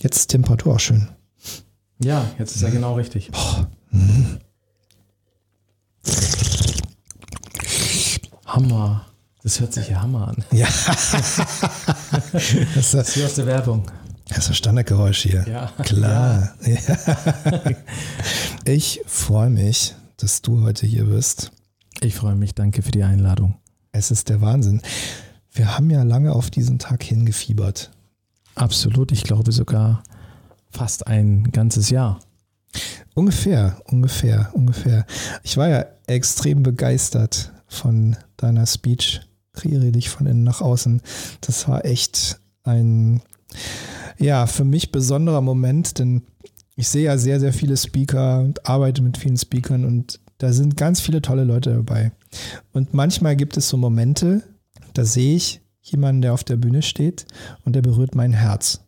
Jetzt 0.00 0.16
ist 0.18 0.26
Temperatur 0.28 0.74
auch 0.74 0.80
schön. 0.80 1.08
Ja, 2.00 2.30
jetzt 2.38 2.54
ist 2.56 2.62
er 2.62 2.70
genau 2.70 2.94
richtig. 2.94 3.30
Hammer. 8.46 9.06
Das 9.42 9.60
hört 9.60 9.72
sich 9.72 9.88
ja 9.88 10.02
Hammer 10.02 10.28
an. 10.28 10.44
Ja. 10.52 10.66
das, 10.66 11.36
Das 12.74 12.94
ist 12.94 13.24
aus 13.24 13.34
der 13.34 13.46
Werbung. 13.46 13.84
das 14.28 14.38
ist 14.38 14.48
ein 14.48 14.54
Standardgeräusch 14.54 15.22
hier. 15.22 15.46
Ja. 15.48 15.72
Klar. 15.84 16.54
Ja. 16.62 16.76
Ich 18.64 19.00
freue 19.06 19.50
mich, 19.50 19.94
dass 20.18 20.42
du 20.42 20.62
heute 20.62 20.86
hier 20.86 21.04
bist. 21.04 21.52
Ich 22.00 22.14
freue 22.14 22.34
mich. 22.34 22.54
Danke 22.54 22.82
für 22.82 22.90
die 22.90 23.02
Einladung. 23.04 23.56
Es 23.92 24.10
ist 24.10 24.28
der 24.28 24.40
Wahnsinn. 24.40 24.82
Wir 25.52 25.76
haben 25.76 25.90
ja 25.90 26.02
lange 26.02 26.32
auf 26.32 26.50
diesen 26.50 26.78
Tag 26.78 27.02
hingefiebert. 27.02 27.90
Absolut. 28.58 29.12
Ich 29.12 29.24
glaube 29.24 29.52
sogar 29.52 30.02
fast 30.70 31.06
ein 31.06 31.50
ganzes 31.52 31.90
Jahr. 31.90 32.20
Ungefähr, 33.14 33.80
ungefähr, 33.86 34.50
ungefähr. 34.52 35.06
Ich 35.42 35.56
war 35.56 35.68
ja 35.68 35.86
extrem 36.06 36.62
begeistert 36.62 37.52
von 37.66 38.16
deiner 38.36 38.66
Speech. 38.66 39.20
Kreiere 39.52 39.90
dich 39.90 40.08
von 40.08 40.26
innen 40.26 40.44
nach 40.44 40.60
außen. 40.60 41.00
Das 41.40 41.68
war 41.68 41.84
echt 41.84 42.40
ein, 42.64 43.22
ja, 44.18 44.46
für 44.46 44.64
mich 44.64 44.92
besonderer 44.92 45.40
Moment, 45.40 45.98
denn 45.98 46.22
ich 46.76 46.88
sehe 46.88 47.04
ja 47.04 47.18
sehr, 47.18 47.40
sehr 47.40 47.52
viele 47.52 47.76
Speaker 47.76 48.40
und 48.40 48.66
arbeite 48.66 49.02
mit 49.02 49.18
vielen 49.18 49.36
Speakern 49.36 49.84
und 49.84 50.20
da 50.38 50.52
sind 50.52 50.76
ganz 50.76 51.00
viele 51.00 51.22
tolle 51.22 51.42
Leute 51.42 51.74
dabei. 51.74 52.12
Und 52.72 52.94
manchmal 52.94 53.34
gibt 53.34 53.56
es 53.56 53.68
so 53.68 53.76
Momente, 53.76 54.42
da 54.94 55.04
sehe 55.04 55.34
ich 55.34 55.60
jemanden, 55.90 56.22
der 56.22 56.34
auf 56.34 56.44
der 56.44 56.56
Bühne 56.56 56.82
steht 56.82 57.26
und 57.64 57.74
der 57.74 57.82
berührt 57.82 58.14
mein 58.14 58.32
Herz. 58.32 58.80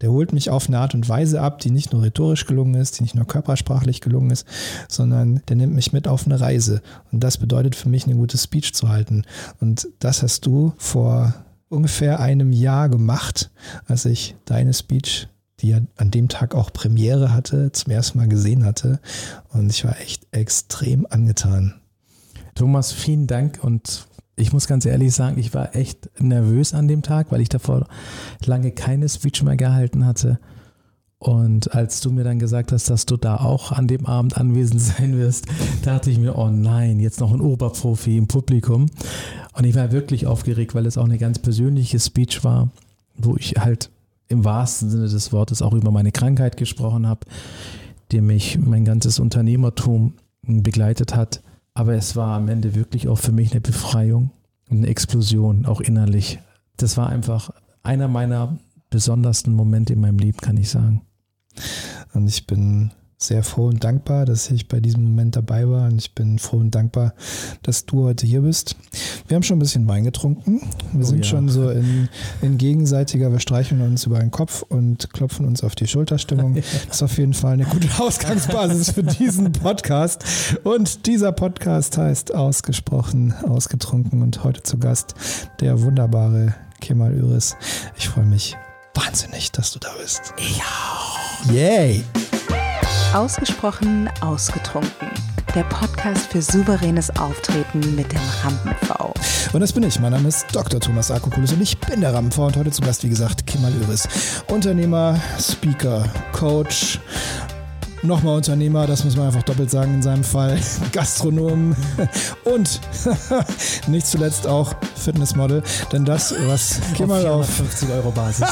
Der 0.00 0.10
holt 0.10 0.32
mich 0.32 0.48
auf 0.48 0.68
eine 0.68 0.78
Art 0.78 0.94
und 0.94 1.08
Weise 1.08 1.42
ab, 1.42 1.58
die 1.58 1.70
nicht 1.70 1.92
nur 1.92 2.02
rhetorisch 2.02 2.46
gelungen 2.46 2.74
ist, 2.74 2.98
die 2.98 3.02
nicht 3.02 3.14
nur 3.14 3.26
körpersprachlich 3.26 4.00
gelungen 4.00 4.30
ist, 4.30 4.46
sondern 4.88 5.42
der 5.48 5.56
nimmt 5.56 5.74
mich 5.74 5.92
mit 5.92 6.08
auf 6.08 6.24
eine 6.24 6.40
Reise. 6.40 6.80
Und 7.12 7.22
das 7.22 7.36
bedeutet 7.36 7.76
für 7.76 7.88
mich, 7.88 8.06
eine 8.06 8.14
gute 8.14 8.38
Speech 8.38 8.72
zu 8.72 8.88
halten. 8.88 9.24
Und 9.60 9.88
das 9.98 10.22
hast 10.22 10.46
du 10.46 10.72
vor 10.78 11.34
ungefähr 11.68 12.20
einem 12.20 12.52
Jahr 12.52 12.88
gemacht, 12.88 13.50
als 13.86 14.06
ich 14.06 14.36
deine 14.46 14.72
Speech, 14.72 15.28
die 15.60 15.68
ja 15.68 15.80
an 15.96 16.10
dem 16.10 16.28
Tag 16.28 16.54
auch 16.54 16.72
Premiere 16.72 17.34
hatte, 17.34 17.70
zum 17.72 17.92
ersten 17.92 18.18
Mal 18.18 18.28
gesehen 18.28 18.64
hatte. 18.64 19.00
Und 19.50 19.70
ich 19.70 19.84
war 19.84 20.00
echt 20.00 20.26
extrem 20.30 21.06
angetan. 21.10 21.74
Thomas, 22.54 22.92
vielen 22.92 23.26
Dank 23.26 23.62
und 23.62 24.06
ich 24.40 24.52
muss 24.52 24.66
ganz 24.66 24.86
ehrlich 24.86 25.14
sagen, 25.14 25.38
ich 25.38 25.54
war 25.54 25.76
echt 25.76 26.10
nervös 26.20 26.74
an 26.74 26.88
dem 26.88 27.02
Tag, 27.02 27.30
weil 27.30 27.40
ich 27.40 27.48
davor 27.48 27.86
lange 28.44 28.72
keine 28.72 29.08
Speech 29.08 29.42
mehr 29.42 29.56
gehalten 29.56 30.06
hatte. 30.06 30.38
Und 31.18 31.74
als 31.74 32.00
du 32.00 32.10
mir 32.10 32.24
dann 32.24 32.38
gesagt 32.38 32.72
hast, 32.72 32.88
dass 32.88 33.04
du 33.04 33.18
da 33.18 33.36
auch 33.36 33.72
an 33.72 33.86
dem 33.86 34.06
Abend 34.06 34.38
anwesend 34.38 34.80
sein 34.80 35.18
wirst, 35.18 35.46
dachte 35.82 36.10
ich 36.10 36.18
mir, 36.18 36.36
oh 36.36 36.48
nein, 36.48 36.98
jetzt 36.98 37.20
noch 37.20 37.32
ein 37.32 37.42
Oberprofi 37.42 38.16
im 38.16 38.26
Publikum. 38.26 38.86
Und 39.52 39.64
ich 39.64 39.74
war 39.74 39.92
wirklich 39.92 40.26
aufgeregt, 40.26 40.74
weil 40.74 40.86
es 40.86 40.96
auch 40.96 41.04
eine 41.04 41.18
ganz 41.18 41.38
persönliche 41.38 42.00
Speech 42.00 42.42
war, 42.42 42.70
wo 43.16 43.36
ich 43.36 43.56
halt 43.58 43.90
im 44.28 44.44
wahrsten 44.44 44.88
Sinne 44.88 45.08
des 45.08 45.32
Wortes 45.32 45.60
auch 45.60 45.74
über 45.74 45.90
meine 45.90 46.12
Krankheit 46.12 46.56
gesprochen 46.56 47.06
habe, 47.06 47.26
die 48.12 48.22
mich 48.22 48.58
mein 48.58 48.86
ganzes 48.86 49.18
Unternehmertum 49.18 50.14
begleitet 50.42 51.14
hat. 51.14 51.42
Aber 51.80 51.94
es 51.94 52.14
war 52.14 52.36
am 52.36 52.48
Ende 52.48 52.74
wirklich 52.74 53.08
auch 53.08 53.16
für 53.16 53.32
mich 53.32 53.52
eine 53.52 53.62
Befreiung 53.62 54.32
eine 54.68 54.86
Explosion, 54.86 55.64
auch 55.64 55.80
innerlich. 55.80 56.38
Das 56.76 56.98
war 56.98 57.08
einfach 57.08 57.54
einer 57.82 58.06
meiner 58.06 58.58
besondersten 58.90 59.54
Momente 59.54 59.94
in 59.94 60.00
meinem 60.02 60.18
Leben, 60.18 60.36
kann 60.36 60.58
ich 60.58 60.68
sagen. 60.68 61.00
Und 62.12 62.28
ich 62.28 62.46
bin 62.46 62.90
sehr 63.22 63.42
froh 63.42 63.66
und 63.66 63.84
dankbar, 63.84 64.24
dass 64.24 64.50
ich 64.50 64.66
bei 64.66 64.80
diesem 64.80 65.04
Moment 65.04 65.36
dabei 65.36 65.68
war. 65.68 65.88
Und 65.88 65.98
ich 65.98 66.14
bin 66.14 66.38
froh 66.38 66.56
und 66.56 66.74
dankbar, 66.74 67.12
dass 67.62 67.84
du 67.84 68.04
heute 68.04 68.26
hier 68.26 68.40
bist. 68.40 68.76
Wir 69.28 69.34
haben 69.34 69.42
schon 69.42 69.56
ein 69.58 69.60
bisschen 69.60 69.86
Wein 69.86 70.04
getrunken. 70.04 70.62
Wir 70.92 71.02
Oh 71.04 71.08
sind 71.08 71.18
ja. 71.18 71.24
schon 71.24 71.48
so 71.50 71.68
in, 71.68 72.08
in 72.40 72.56
gegenseitiger, 72.56 73.30
wir 73.30 73.38
streicheln 73.38 73.82
uns 73.82 74.06
über 74.06 74.18
den 74.18 74.30
Kopf 74.30 74.62
und 74.62 75.12
klopfen 75.12 75.46
uns 75.46 75.62
auf 75.62 75.74
die 75.74 75.86
Schulterstimmung. 75.86 76.56
Das 76.90 76.96
ist 76.96 77.02
auf 77.02 77.18
jeden 77.18 77.34
Fall 77.34 77.52
eine 77.54 77.64
gute 77.64 77.88
Ausgangsbasis 77.98 78.90
für 78.90 79.02
diesen 79.02 79.52
Podcast. 79.52 80.24
Und 80.64 81.06
dieser 81.06 81.32
Podcast 81.32 81.98
heißt 81.98 82.34
Ausgesprochen, 82.34 83.34
Ausgetrunken 83.46 84.22
und 84.22 84.42
heute 84.44 84.62
zu 84.62 84.78
Gast 84.78 85.14
der 85.60 85.82
wunderbare 85.82 86.54
Kemal 86.80 87.12
Üris. 87.14 87.56
Ich 87.98 88.08
freue 88.08 88.24
mich 88.24 88.56
wahnsinnig, 88.94 89.52
dass 89.52 89.72
du 89.72 89.78
da 89.78 89.90
bist. 90.00 90.32
Ich 90.38 90.60
auch. 90.62 91.50
Yay! 91.52 92.02
Ausgesprochen 93.14 94.08
ausgetrunken. 94.20 95.10
Der 95.56 95.64
Podcast 95.64 96.30
für 96.30 96.40
souveränes 96.40 97.10
Auftreten 97.18 97.96
mit 97.96 98.12
dem 98.12 98.20
Rampen-V. 98.44 99.12
Und 99.52 99.60
das 99.60 99.72
bin 99.72 99.82
ich. 99.82 99.98
Mein 99.98 100.12
Name 100.12 100.28
ist 100.28 100.46
Dr. 100.52 100.78
Thomas 100.78 101.10
Akokulis 101.10 101.52
und 101.52 101.60
ich 101.60 101.76
bin 101.78 102.02
der 102.02 102.14
Rampenfrau 102.14 102.46
und 102.46 102.56
heute 102.56 102.70
zu 102.70 102.82
Gast, 102.82 103.02
wie 103.02 103.08
gesagt, 103.08 103.48
Kemal 103.48 103.72
Üris. 103.82 104.06
Unternehmer, 104.46 105.20
Speaker, 105.40 106.04
Coach, 106.30 107.00
nochmal 108.02 108.36
Unternehmer, 108.36 108.86
das 108.86 109.04
muss 109.04 109.16
man 109.16 109.26
einfach 109.26 109.42
doppelt 109.42 109.70
sagen 109.70 109.94
in 109.94 110.02
seinem 110.02 110.24
Fall, 110.24 110.58
Gastronom 110.92 111.74
und 112.44 112.80
nicht 113.88 114.06
zuletzt 114.06 114.46
auch 114.46 114.74
Fitnessmodel. 114.94 115.62
Denn 115.92 116.04
das, 116.04 116.34
was 116.46 116.80
Kemal 116.94 117.26
auf 117.26 117.46
450 117.46 117.88
Euro 117.90 118.10
Basis. 118.10 118.46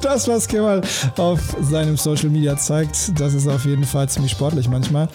das, 0.00 0.28
was 0.28 0.48
Kemal 0.48 0.82
auf 1.16 1.40
seinem 1.60 1.96
Social 1.96 2.30
Media 2.30 2.56
zeigt, 2.56 3.18
das 3.18 3.34
ist 3.34 3.48
auf 3.48 3.64
jeden 3.64 3.84
Fall 3.84 4.08
ziemlich 4.08 4.32
sportlich 4.32 4.68
manchmal. 4.68 5.08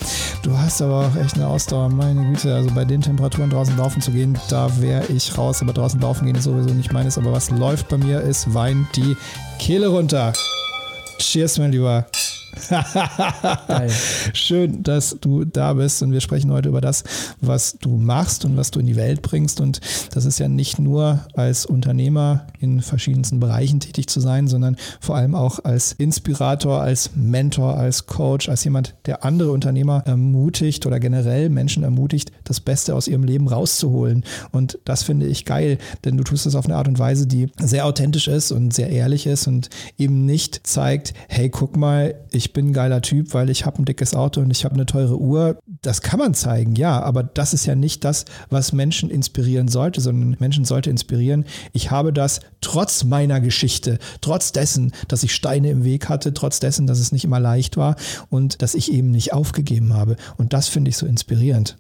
Du 0.44 0.58
hast 0.58 0.81
aber 0.81 1.08
auch 1.08 1.16
echt 1.16 1.35
eine 1.35 1.47
Ausdauer, 1.47 1.90
meine 1.90 2.25
Güte. 2.25 2.53
Also 2.53 2.69
bei 2.72 2.85
den 2.85 3.02
Temperaturen 3.02 3.50
draußen 3.50 3.78
laufen 3.78 4.02
zu 4.02 4.12
gehen, 4.12 4.38
da 4.50 4.69
wäre 4.79 5.06
ich 5.08 5.38
raus. 5.38 5.62
Aber 5.62 5.74
draußen 5.74 6.00
laufen 6.00 6.25
gehen 6.25 6.35
ist 6.35 6.46
sowieso 6.46 6.74
nicht 6.74 6.91
meines. 6.91 7.18
Aber 7.18 7.31
was 7.31 7.50
läuft 7.50 7.90
bei 7.90 7.97
mir 7.97 8.22
ist, 8.22 8.53
weint 8.53 8.96
die 8.96 9.16
Kehle 9.59 9.88
runter. 9.88 10.34
Cheers, 11.19 11.59
mein 11.59 11.72
Lieber. 11.72 12.07
Schön, 14.33 14.83
dass 14.83 15.17
du 15.21 15.45
da 15.45 15.73
bist 15.73 16.01
und 16.01 16.11
wir 16.11 16.21
sprechen 16.21 16.51
heute 16.51 16.69
über 16.69 16.81
das, 16.81 17.03
was 17.41 17.77
du 17.79 17.97
machst 17.97 18.45
und 18.45 18.57
was 18.57 18.71
du 18.71 18.79
in 18.79 18.85
die 18.85 18.95
Welt 18.95 19.21
bringst. 19.21 19.61
Und 19.61 19.81
das 20.13 20.25
ist 20.25 20.39
ja 20.39 20.47
nicht 20.47 20.79
nur 20.79 21.25
als 21.33 21.65
Unternehmer 21.65 22.47
in 22.59 22.81
verschiedensten 22.81 23.39
Bereichen 23.39 23.79
tätig 23.79 24.07
zu 24.07 24.19
sein, 24.19 24.47
sondern 24.47 24.77
vor 24.99 25.15
allem 25.15 25.35
auch 25.35 25.63
als 25.63 25.93
Inspirator, 25.93 26.81
als 26.81 27.11
Mentor, 27.15 27.77
als 27.77 28.05
Coach, 28.05 28.49
als 28.49 28.63
jemand, 28.63 28.95
der 29.05 29.23
andere 29.23 29.51
Unternehmer 29.51 30.03
ermutigt 30.05 30.85
oder 30.85 30.99
generell 30.99 31.49
Menschen 31.49 31.83
ermutigt, 31.83 32.31
das 32.43 32.59
Beste 32.59 32.95
aus 32.95 33.07
ihrem 33.07 33.23
Leben 33.23 33.47
rauszuholen. 33.47 34.23
Und 34.51 34.79
das 34.85 35.03
finde 35.03 35.27
ich 35.27 35.45
geil, 35.45 35.77
denn 36.05 36.17
du 36.17 36.23
tust 36.23 36.45
es 36.45 36.55
auf 36.55 36.66
eine 36.66 36.75
Art 36.75 36.87
und 36.87 36.99
Weise, 36.99 37.27
die 37.27 37.51
sehr 37.59 37.85
authentisch 37.85 38.27
ist 38.27 38.51
und 38.51 38.73
sehr 38.73 38.89
ehrlich 38.89 39.27
ist 39.27 39.47
und 39.47 39.69
eben 39.97 40.25
nicht 40.25 40.61
zeigt, 40.66 41.13
hey, 41.27 41.49
guck 41.49 41.77
mal, 41.77 42.16
ich 42.31 42.38
bin 42.53 42.67
ein 42.67 42.73
geiler 42.73 43.01
Typ, 43.01 43.33
weil 43.33 43.50
ich 43.50 43.66
habe 43.66 43.81
ein 43.81 43.85
dickes 43.85 44.13
Auto 44.13 44.41
und 44.41 44.51
ich 44.51 44.66
habe 44.66 44.75
eine 44.75 44.85
teure 44.85 45.19
Uhr. 45.19 45.59
Das 45.81 46.01
kann 46.01 46.19
man 46.19 46.33
zeigen, 46.33 46.75
ja, 46.75 47.01
aber 47.01 47.23
das 47.23 47.53
ist 47.53 47.66
ja 47.66 47.75
nicht 47.75 48.03
das, 48.03 48.25
was 48.50 48.73
Menschen 48.73 49.09
inspirieren 49.09 49.67
sollte, 49.67 50.01
sondern 50.01 50.38
Menschen 50.39 50.66
sollte 50.66 50.89
inspirieren. 50.89 51.45
Ich 51.73 51.91
habe 51.91 52.13
das 52.13 52.39
trotz 52.61 53.03
meiner 53.03 53.41
Geschichte, 53.41 53.99
trotz 54.22 54.51
dessen, 54.51 54.94
dass 55.07 55.23
ich 55.23 55.33
Steine 55.33 55.69
im 55.69 55.83
Weg 55.83 56.09
hatte, 56.09 56.33
trotz 56.33 56.59
dessen, 56.59 56.88
dass 56.88 56.99
es 56.99 57.11
nicht 57.11 57.25
immer 57.25 57.39
leicht 57.39 57.78
war 57.78 57.95
und 58.29 58.61
dass 58.61 58.75
ich 58.75 58.91
eben 58.91 59.11
nicht 59.11 59.33
aufgegeben 59.33 59.94
habe. 59.94 60.16
Und 60.38 60.53
das 60.53 60.67
finde 60.67 60.89
ich 60.89 60.97
so 60.97 61.05
inspirierend. 61.05 61.78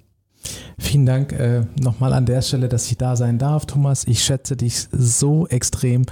Vielen 0.77 1.05
Dank 1.05 1.33
äh, 1.33 1.65
nochmal 1.79 2.13
an 2.13 2.25
der 2.25 2.41
Stelle, 2.41 2.69
dass 2.69 2.89
ich 2.89 2.97
da 2.97 3.15
sein 3.15 3.37
darf, 3.37 3.65
Thomas. 3.65 4.05
Ich 4.07 4.23
schätze 4.23 4.55
dich 4.55 4.87
so 4.91 5.45
extrem, 5.47 6.05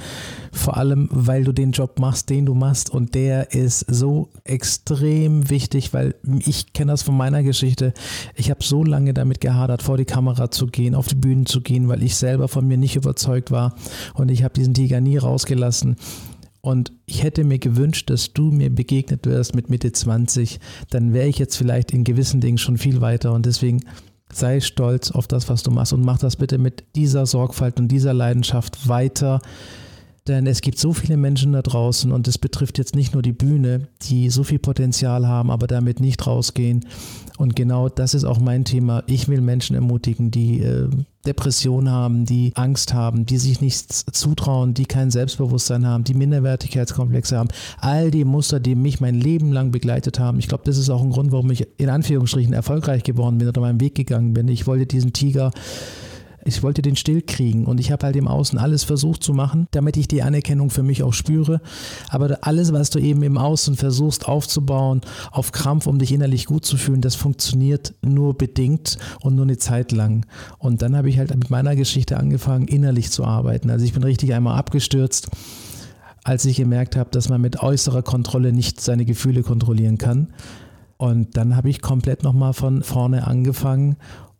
vor 0.51 0.77
allem, 0.77 1.07
weil 1.11 1.43
du 1.43 1.51
den 1.51 1.71
Job 1.71 1.99
machst, 1.99 2.29
den 2.29 2.45
du 2.45 2.53
machst. 2.53 2.89
Und 2.89 3.15
der 3.15 3.53
ist 3.53 3.85
so 3.87 4.29
extrem 4.43 5.49
wichtig, 5.49 5.93
weil 5.93 6.15
ich 6.45 6.73
kenne 6.73 6.91
das 6.91 7.03
von 7.03 7.15
meiner 7.15 7.43
Geschichte. 7.43 7.93
Ich 8.35 8.49
habe 8.49 8.63
so 8.63 8.83
lange 8.83 9.13
damit 9.13 9.41
gehadert, 9.41 9.81
vor 9.81 9.97
die 9.97 10.05
Kamera 10.05 10.51
zu 10.51 10.67
gehen, 10.67 10.95
auf 10.95 11.07
die 11.07 11.15
Bühnen 11.15 11.45
zu 11.45 11.61
gehen, 11.61 11.87
weil 11.87 12.03
ich 12.03 12.15
selber 12.15 12.47
von 12.47 12.67
mir 12.67 12.77
nicht 12.77 12.95
überzeugt 12.95 13.51
war. 13.51 13.75
Und 14.13 14.29
ich 14.29 14.43
habe 14.43 14.53
diesen 14.53 14.73
Tiger 14.73 15.01
nie 15.01 15.17
rausgelassen. 15.17 15.95
Und 16.61 16.91
ich 17.05 17.23
hätte 17.23 17.45
mir 17.45 17.59
gewünscht, 17.59 18.09
dass 18.09 18.33
du 18.33 18.51
mir 18.51 18.69
begegnet 18.69 19.25
wärst 19.25 19.55
mit 19.55 19.69
Mitte 19.69 19.93
20. 19.93 20.59
Dann 20.89 21.13
wäre 21.13 21.27
ich 21.27 21.39
jetzt 21.39 21.55
vielleicht 21.55 21.91
in 21.91 22.03
gewissen 22.03 22.41
Dingen 22.41 22.57
schon 22.57 22.77
viel 22.77 22.99
weiter. 22.99 23.31
Und 23.31 23.45
deswegen 23.45 23.85
sei 24.31 24.59
stolz 24.59 25.11
auf 25.11 25.27
das, 25.27 25.49
was 25.49 25.63
du 25.63 25.71
machst 25.71 25.93
und 25.93 26.03
mach 26.03 26.19
das 26.19 26.35
bitte 26.35 26.57
mit 26.57 26.83
dieser 26.95 27.25
Sorgfalt 27.25 27.79
und 27.79 27.87
dieser 27.87 28.13
Leidenschaft 28.13 28.87
weiter. 28.87 29.41
Denn 30.27 30.45
es 30.45 30.61
gibt 30.61 30.77
so 30.77 30.91
viele 30.91 31.15
Menschen 31.15 31.53
da 31.53 31.61
draußen 31.61 32.11
und 32.11 32.27
es 32.27 32.37
betrifft 32.37 32.77
jetzt 32.77 32.95
nicht 32.95 33.13
nur 33.13 33.21
die 33.21 33.31
Bühne, 33.31 33.87
die 34.03 34.29
so 34.29 34.43
viel 34.43 34.59
Potenzial 34.59 35.25
haben, 35.27 35.49
aber 35.49 35.67
damit 35.67 36.01
nicht 36.01 36.27
rausgehen. 36.27 36.85
Und 37.37 37.55
genau 37.55 37.87
das 37.87 38.13
ist 38.13 38.25
auch 38.25 38.39
mein 38.39 38.65
Thema. 38.65 39.03
Ich 39.07 39.27
will 39.27 39.41
Menschen 39.41 39.75
ermutigen, 39.75 40.31
die 40.31 40.59
äh, 40.61 40.89
Depression 41.25 41.89
haben, 41.89 42.25
die 42.25 42.51
Angst 42.55 42.93
haben, 42.93 43.25
die 43.25 43.37
sich 43.37 43.61
nichts 43.61 44.05
zutrauen, 44.11 44.73
die 44.73 44.85
kein 44.85 45.11
Selbstbewusstsein 45.11 45.85
haben, 45.85 46.03
die 46.03 46.15
Minderwertigkeitskomplexe 46.15 47.37
haben. 47.37 47.49
All 47.79 48.11
die 48.11 48.25
Muster, 48.25 48.59
die 48.59 48.75
mich 48.75 48.99
mein 48.99 49.15
Leben 49.15 49.51
lang 49.51 49.71
begleitet 49.71 50.19
haben. 50.19 50.39
Ich 50.39 50.47
glaube, 50.47 50.63
das 50.65 50.77
ist 50.77 50.89
auch 50.89 51.03
ein 51.03 51.11
Grund, 51.11 51.31
warum 51.31 51.51
ich 51.51 51.67
in 51.77 51.89
Anführungsstrichen 51.89 52.53
erfolgreich 52.53 53.03
geworden 53.03 53.37
bin 53.37 53.47
oder 53.47 53.61
meinen 53.61 53.79
Weg 53.79 53.95
gegangen 53.95 54.33
bin. 54.33 54.47
Ich 54.47 54.65
wollte 54.67 54.87
diesen 54.87 55.13
Tiger 55.13 55.51
ich 56.47 56.63
wollte 56.63 56.81
den 56.81 56.95
still 56.95 57.21
kriegen 57.21 57.65
und 57.65 57.79
ich 57.79 57.91
habe 57.91 58.05
halt 58.05 58.15
im 58.15 58.27
Außen 58.27 58.57
alles 58.57 58.83
versucht 58.83 59.23
zu 59.23 59.33
machen, 59.33 59.67
damit 59.71 59.97
ich 59.97 60.07
die 60.07 60.23
Anerkennung 60.23 60.69
für 60.69 60.83
mich 60.83 61.03
auch 61.03 61.13
spüre. 61.13 61.61
Aber 62.09 62.39
alles, 62.41 62.71
was 62.71 62.89
du 62.89 62.99
eben 62.99 63.21
im 63.23 63.37
Außen 63.37 63.75
versuchst 63.75 64.27
aufzubauen, 64.27 65.01
auf 65.31 65.51
Krampf, 65.51 65.87
um 65.87 65.99
dich 65.99 66.11
innerlich 66.11 66.45
gut 66.45 66.65
zu 66.65 66.77
fühlen, 66.77 67.01
das 67.01 67.15
funktioniert 67.15 67.93
nur 68.01 68.37
bedingt 68.37 68.97
und 69.21 69.35
nur 69.35 69.45
eine 69.45 69.57
Zeit 69.57 69.91
lang. 69.91 70.25
Und 70.57 70.81
dann 70.81 70.95
habe 70.95 71.09
ich 71.09 71.17
halt 71.17 71.35
mit 71.35 71.49
meiner 71.49 71.75
Geschichte 71.75 72.17
angefangen, 72.17 72.67
innerlich 72.67 73.11
zu 73.11 73.25
arbeiten. 73.25 73.69
Also 73.69 73.85
ich 73.85 73.93
bin 73.93 74.03
richtig 74.03 74.33
einmal 74.33 74.57
abgestürzt 74.57 75.29
als 76.23 76.43
ich 76.43 76.57
gemerkt 76.57 76.97
habe, 76.97 77.09
dass 77.09 77.29
man 77.29 77.39
mit 77.39 77.63
äußerer 77.63 78.01
Kontrolle 78.01 78.51
nicht 78.51 78.81
seine 78.81 79.05
Gefühle 79.05 79.43
kontrollieren 79.43 79.97
kann. 79.97 80.27
Und 80.97 81.37
dann 81.37 81.55
habe 81.55 81.69
ich 81.69 81.81
komplett 81.81 82.23
nochmal 82.23 82.51
von 82.51 82.83
vorne 82.83 83.25
angefangen 83.25 83.95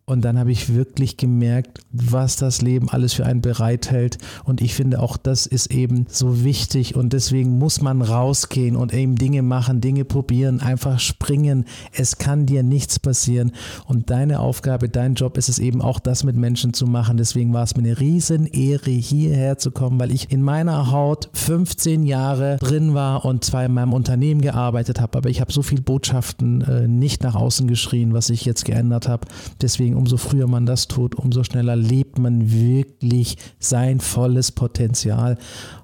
und 0.08 0.24
dann 0.24 0.38
habe 0.38 0.50
ich 0.50 0.74
wirklich 0.74 1.18
gemerkt, 1.18 1.80
was 1.92 2.36
das 2.36 2.62
Leben 2.62 2.88
alles 2.88 3.12
für 3.12 3.26
einen 3.26 3.42
bereithält. 3.42 4.16
Und 4.42 4.62
ich 4.62 4.74
finde 4.74 5.02
auch, 5.02 5.18
das 5.18 5.44
ist 5.44 5.70
eben 5.70 6.06
so 6.08 6.44
wichtig. 6.44 6.96
Und 6.96 7.12
deswegen 7.12 7.58
muss 7.58 7.82
man 7.82 8.00
rausgehen 8.00 8.74
und 8.74 8.94
eben 8.94 9.16
Dinge 9.16 9.42
machen, 9.42 9.82
Dinge 9.82 10.06
probieren, 10.06 10.60
einfach 10.60 10.98
springen. 10.98 11.66
Es 11.92 12.16
kann 12.16 12.46
dir 12.46 12.62
nichts 12.62 12.98
passieren. 12.98 13.52
Und 13.84 14.08
deine 14.08 14.40
Aufgabe, 14.40 14.88
dein 14.88 15.12
Job 15.12 15.36
ist 15.36 15.50
es 15.50 15.58
eben 15.58 15.82
auch, 15.82 16.00
das 16.00 16.24
mit 16.24 16.36
Menschen 16.36 16.72
zu 16.72 16.86
machen. 16.86 17.18
Deswegen 17.18 17.52
war 17.52 17.64
es 17.64 17.76
mir 17.76 17.82
eine 17.82 18.00
Riesenehre, 18.00 18.90
hierher 18.90 19.58
zu 19.58 19.70
kommen, 19.70 20.00
weil 20.00 20.10
ich 20.10 20.32
in 20.32 20.40
meiner 20.40 20.90
Haut 20.90 21.28
15 21.34 22.02
Jahre 22.04 22.56
drin 22.60 22.94
war 22.94 23.26
und 23.26 23.44
zwar 23.44 23.66
in 23.66 23.74
meinem 23.74 23.92
Unternehmen 23.92 24.40
gearbeitet 24.40 25.02
habe. 25.02 25.18
Aber 25.18 25.28
ich 25.28 25.42
habe 25.42 25.52
so 25.52 25.60
viele 25.60 25.82
Botschaften 25.82 26.62
äh, 26.62 26.88
nicht 26.88 27.22
nach 27.22 27.34
außen 27.34 27.68
geschrien, 27.68 28.14
was 28.14 28.30
ich 28.30 28.46
jetzt 28.46 28.64
geändert 28.64 29.06
habe. 29.06 29.28
Deswegen 29.60 29.97
umso 29.98 30.16
früher 30.16 30.46
man 30.46 30.64
das 30.64 30.86
tut, 30.86 31.16
umso 31.16 31.42
schneller 31.42 31.74
lebt 31.74 32.18
man 32.18 32.52
wirklich 32.52 33.36
sein 33.58 33.98
volles 33.98 34.52
Potenzial. 34.52 35.36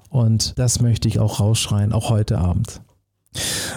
Und 0.09 0.57
das 0.57 0.79
möchte 0.79 1.09
ich 1.09 1.19
auch 1.19 1.41
rausschreien, 1.41 1.91
auch 1.91 2.09
heute 2.09 2.37
Abend. 2.37 2.81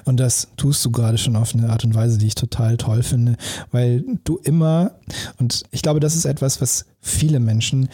Und 0.04 0.20
das 0.20 0.48
tust 0.56 0.84
du 0.84 0.92
gerade 0.92 1.18
schon 1.18 1.34
auf 1.34 1.54
eine 1.54 1.70
Art 1.70 1.84
und 1.84 1.96
Weise, 1.96 2.18
die 2.18 2.28
ich 2.28 2.36
total 2.36 2.76
toll 2.76 3.02
finde, 3.02 3.36
weil 3.72 4.04
du 4.22 4.38
immer, 4.44 4.92
und 5.38 5.64
ich 5.72 5.82
glaube, 5.82 5.98
das 5.98 6.14
ist 6.14 6.24
etwas, 6.24 6.60
was 6.60 6.86
viele 7.00 7.40
Menschen 7.40 7.88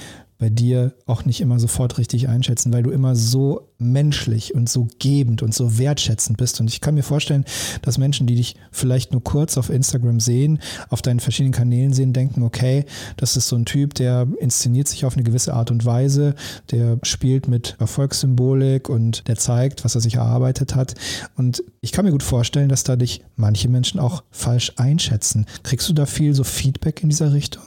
bei 0.44 0.50
dir 0.50 0.93
auch 1.06 1.25
nicht 1.25 1.41
immer 1.41 1.58
sofort 1.58 1.96
richtig 1.96 2.29
einschätzen, 2.29 2.70
weil 2.70 2.82
du 2.82 2.91
immer 2.91 3.17
so 3.17 3.70
menschlich 3.79 4.55
und 4.55 4.69
so 4.69 4.88
gebend 4.99 5.43
und 5.43 5.55
so 5.55 5.79
wertschätzend 5.79 6.37
bist. 6.37 6.61
Und 6.61 6.69
ich 6.69 6.82
kann 6.82 6.94
mir 6.94 7.02
vorstellen, 7.02 7.46
dass 7.81 7.96
Menschen, 7.96 8.26
die 8.26 8.35
dich 8.35 8.55
vielleicht 8.70 9.12
nur 9.12 9.25
kurz 9.25 9.56
auf 9.56 9.70
Instagram 9.70 10.20
sehen, 10.20 10.58
auf 10.91 11.00
deinen 11.00 11.20
verschiedenen 11.20 11.55
Kanälen 11.55 11.94
sehen, 11.94 12.12
denken, 12.12 12.43
okay, 12.43 12.85
das 13.17 13.38
ist 13.38 13.49
so 13.49 13.56
ein 13.56 13.64
Typ, 13.64 13.94
der 13.94 14.29
inszeniert 14.38 14.87
sich 14.87 15.06
auf 15.06 15.14
eine 15.14 15.25
gewisse 15.25 15.55
Art 15.55 15.70
und 15.70 15.87
Weise, 15.87 16.35
der 16.70 16.99
spielt 17.05 17.49
mit 17.49 17.76
Erfolgssymbolik 17.79 18.91
und 18.91 19.26
der 19.29 19.37
zeigt, 19.37 19.82
was 19.82 19.94
er 19.94 20.02
sich 20.02 20.17
erarbeitet 20.17 20.75
hat. 20.75 20.94
Und 21.37 21.64
ich 21.81 21.93
kann 21.93 22.05
mir 22.05 22.12
gut 22.12 22.23
vorstellen, 22.23 22.69
dass 22.69 22.85
da 22.85 22.96
dich 22.96 23.23
manche 23.35 23.70
Menschen 23.70 23.99
auch 23.99 24.25
falsch 24.31 24.75
einschätzen. 24.76 25.46
Kriegst 25.62 25.88
du 25.88 25.94
da 25.94 26.05
viel 26.05 26.35
so 26.35 26.44
Feedback 26.44 27.02
in 27.02 27.08
dieser 27.08 27.32
Richtung? 27.32 27.62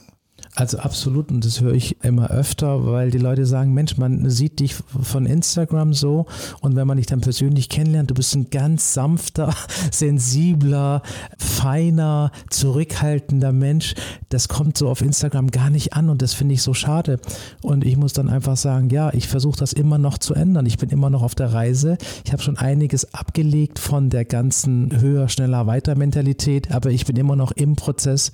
Also 0.57 0.80
absolut, 0.80 1.30
und 1.30 1.45
das 1.45 1.62
höre 1.62 1.75
ich 1.75 2.04
immer 2.04 2.31
öfter, 2.31 2.88
weil 2.88 3.12
die 3.12 3.19
Leute 3.19 3.45
sagen, 3.45 3.75
Mensch, 3.75 3.95
man 3.98 4.27
sieht 4.27 4.59
dich 4.59 4.74
von 4.74 5.27
Instagram 5.27 5.94
so 5.94 6.25
und 6.62 6.75
wenn 6.75 6.88
man 6.88 6.98
dich 6.98 7.06
dann 7.06 7.21
persönlich 7.21 7.69
kennenlernt, 7.69 8.09
du 8.09 8.15
bist 8.15 8.36
ein 8.36 8.50
ganz 8.50 8.95
sanfter, 8.95 9.54
sensibler, 9.92 11.04
feiner, 11.38 12.31
zurückhaltender 12.50 13.51
Mensch. 13.51 13.94
Das 14.30 14.48
kommt 14.48 14.80
so 14.80 14.89
auf 14.89 15.01
Instagram 15.01 15.51
gar 15.51 15.69
nicht 15.69 15.94
an 15.94 16.09
und 16.09 16.24
das 16.24 16.33
finde 16.33 16.56
ich 16.56 16.63
so 16.63 16.74
schade. 16.74 17.19
Und 17.62 17.86
ich 17.86 17.95
muss 17.95 18.13
dann 18.13 18.27
einfach 18.27 18.57
sagen, 18.57 18.89
ja, 18.89 19.13
ich 19.13 19.27
versuche 19.27 19.60
das 19.60 19.74
immer 19.74 20.00
noch 20.00 20.18
zu 20.18 20.33
ändern. 20.33 20.65
Ich 20.65 20.80
bin 20.80 20.89
immer 20.89 21.12
noch 21.12 21.21
auf 21.21 21.36
der 21.36 21.53
Reise. 21.53 22.00
Ich 22.25 22.31
habe 22.31 22.42
schon 22.42 22.57
einiges 22.57 23.13
abgelegt 23.13 23.77
von 23.77 24.10
der 24.10 24.25
ganzen 24.25 25.00
höher, 25.01 25.30
schneller, 25.30 25.68
weiter 25.68 25.94
Mentalität, 25.95 26.71
aber 26.71 26.89
ich 26.89 27.06
bin 27.06 27.15
immer 27.15 27.36
noch 27.36 27.51
im 27.51 27.75
Prozess. 27.75 28.31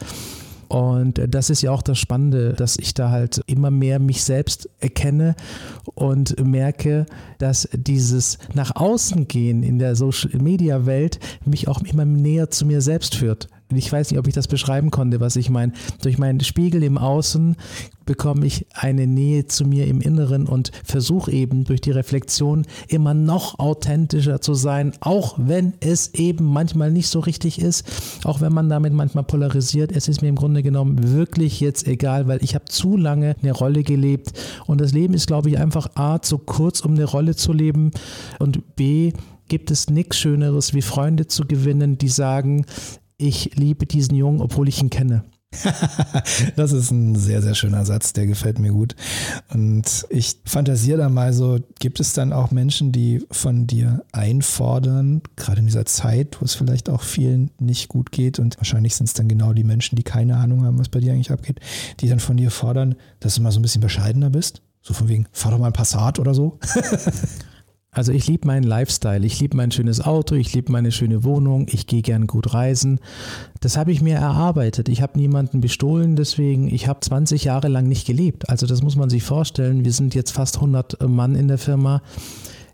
Und 0.68 1.22
das 1.28 1.50
ist 1.50 1.62
ja 1.62 1.72
auch 1.72 1.82
das 1.82 2.00
Spannende, 2.00 2.54
dass 2.54 2.78
ich 2.78 2.94
da 2.94 3.10
halt 3.10 3.42
immer 3.48 3.72
mehr 3.72 4.00
mich 4.00 4.24
selbst 4.24 4.70
erkenne 4.80 5.36
und 5.96 6.40
merke, 6.44 7.06
dass 7.38 7.70
dieses 7.74 8.38
nach 8.54 8.76
außen 8.76 9.28
gehen 9.28 9.64
in 9.64 9.80
der 9.80 9.96
Social 9.96 10.42
Media 10.42 10.86
Welt 10.86 11.20
mich 11.46 11.68
auch 11.68 11.82
immer 11.82 12.06
näher 12.06 12.50
zu 12.50 12.66
mir 12.66 12.82
selbst 12.82 13.16
führt 13.16 13.48
ich 13.76 13.92
weiß 13.92 14.12
nicht, 14.12 14.20
ob 14.20 14.28
ich 14.28 14.34
das 14.34 14.48
beschreiben 14.48 14.92
konnte, 14.92 15.20
was 15.20 15.36
ich 15.36 15.50
meine. 15.50 15.74
Durch 16.02 16.18
meinen 16.18 16.40
Spiegel 16.42 16.84
im 16.84 16.98
Außen 16.98 17.56
bekomme 18.06 18.46
ich 18.46 18.66
eine 18.74 19.08
Nähe 19.08 19.46
zu 19.46 19.66
mir 19.66 19.88
im 19.88 20.02
Inneren 20.02 20.46
und 20.46 20.72
versuche 20.84 21.32
eben 21.32 21.64
durch 21.64 21.82
die 21.82 21.92
Reflexion 21.92 22.66
immer 22.88 23.14
noch 23.14 23.60
authentischer 23.60 24.42
zu 24.42 24.54
sein, 24.54 24.94
auch 25.00 25.36
wenn 25.38 25.74
es 25.80 26.14
eben 26.14 26.46
manchmal 26.46 26.92
nicht 26.92 27.08
so 27.08 27.20
richtig 27.20 27.60
ist, 27.60 27.86
auch 28.26 28.42
wenn 28.42 28.54
man 28.54 28.70
damit 28.70 28.94
manchmal 28.94 29.24
polarisiert. 29.24 29.92
Es 29.92 30.08
ist 30.08 30.22
mir 30.22 30.30
im 30.30 30.36
Grunde 30.36 30.64
genommen 30.64 31.14
wirklich 31.14 31.60
jetzt 31.60 31.88
egal, 31.88 32.28
weil 32.28 32.44
ich 32.44 32.56
habe 32.56 32.66
zu 32.66 32.98
lange 32.98 33.36
eine 33.42 33.52
Rolle 33.52 33.84
gelebt 33.84 34.34
und 34.66 34.82
das 34.82 34.92
Leben 34.92 35.14
ist, 35.14 35.28
glaube 35.28 35.50
ich, 35.50 35.58
einfach 35.58 35.92
A, 35.96 36.22
zu 36.22 36.38
kurz, 36.38 36.82
um 36.82 36.92
eine 36.92 37.06
Rolle 37.06 37.36
zu 37.36 37.54
leben 37.54 37.92
und 38.40 38.76
B, 38.76 39.14
gibt 39.50 39.72
es 39.72 39.90
nichts 39.90 40.18
Schöneres, 40.18 40.74
wie 40.74 40.82
Freunde 40.82 41.28
zu 41.28 41.46
gewinnen, 41.46 41.98
die 41.98 42.08
sagen, 42.08 42.66
ich 43.18 43.56
liebe 43.56 43.86
diesen 43.86 44.16
Jungen, 44.16 44.42
obwohl 44.42 44.68
ich 44.68 44.82
ihn 44.82 44.90
kenne. 44.90 45.24
das 46.56 46.72
ist 46.72 46.92
ein 46.92 47.16
sehr, 47.16 47.42
sehr 47.42 47.56
schöner 47.56 47.86
Satz, 47.86 48.14
der 48.14 48.26
gefällt 48.26 48.60
mir 48.60 48.72
gut. 48.72 48.96
Und 49.54 50.06
ich 50.10 50.38
fantasiere 50.46 50.98
da 50.98 51.10
mal 51.10 51.34
so, 51.34 51.60
gibt 51.80 52.00
es 52.00 52.14
dann 52.14 52.34
auch 52.34 52.52
Menschen, 52.52 52.92
die 52.92 53.26
von 53.32 53.68
dir 53.68 54.04
einfordern, 54.12 55.22
gerade 55.36 55.60
in 55.60 55.66
dieser 55.66 55.86
Zeit, 55.86 56.38
wo 56.40 56.46
es 56.46 56.56
vielleicht 56.56 56.90
auch 56.90 57.02
vielen 57.02 57.52
nicht 57.60 57.88
gut 57.88 58.12
geht 58.12 58.40
und 58.40 58.58
wahrscheinlich 58.58 58.96
sind 58.96 59.08
es 59.08 59.14
dann 59.14 59.28
genau 59.28 59.54
die 59.54 59.64
Menschen, 59.64 59.96
die 59.96 60.04
keine 60.04 60.38
Ahnung 60.38 60.64
haben, 60.64 60.80
was 60.80 60.90
bei 60.90 61.00
dir 61.00 61.14
eigentlich 61.14 61.32
abgeht, 61.32 61.60
die 62.00 62.10
dann 62.10 62.20
von 62.20 62.38
dir 62.38 62.52
fordern, 62.52 62.96
dass 63.20 63.36
du 63.36 63.42
mal 63.42 63.52
so 63.52 63.60
ein 63.60 63.64
bisschen 63.64 63.82
bescheidener 63.82 64.30
bist? 64.30 64.62
So 64.82 64.94
von 64.94 65.08
wegen, 65.08 65.28
fahr 65.32 65.52
doch 65.52 65.60
mal 65.60 65.68
ein 65.68 65.74
Passat 65.74 66.20
oder 66.20 66.34
so. 66.34 66.60
Also 67.94 68.12
ich 68.12 68.28
liebe 68.28 68.48
meinen 68.48 68.64
Lifestyle, 68.64 69.26
ich 69.26 69.40
liebe 69.40 69.56
mein 69.56 69.72
schönes 69.72 70.02
Auto, 70.02 70.34
ich 70.34 70.52
liebe 70.54 70.72
meine 70.72 70.92
schöne 70.92 71.24
Wohnung, 71.24 71.68
ich 71.70 71.86
gehe 71.86 72.02
gern 72.02 72.26
gut 72.26 72.54
reisen. 72.54 73.00
Das 73.62 73.78
habe 73.78 73.92
ich 73.92 74.02
mir 74.02 74.16
erarbeitet. 74.16 74.90
Ich 74.90 75.02
habe 75.04 75.20
niemanden 75.20 75.62
bestohlen, 75.62 76.16
deswegen, 76.16 76.74
ich 76.74 76.88
habe 76.88 77.02
20 77.02 77.44
Jahre 77.44 77.68
lang 77.68 77.88
nicht 77.88 78.08
gelebt. 78.08 78.50
Also 78.50 78.66
das 78.66 78.82
muss 78.82 78.96
man 78.96 79.12
sich 79.12 79.24
vorstellen. 79.24 79.86
Wir 79.86 79.94
sind 79.94 80.16
jetzt 80.16 80.32
fast 80.32 80.56
100 80.56 81.08
Mann 81.08 81.36
in 81.36 81.48
der 81.48 81.60
Firma. 81.60 82.02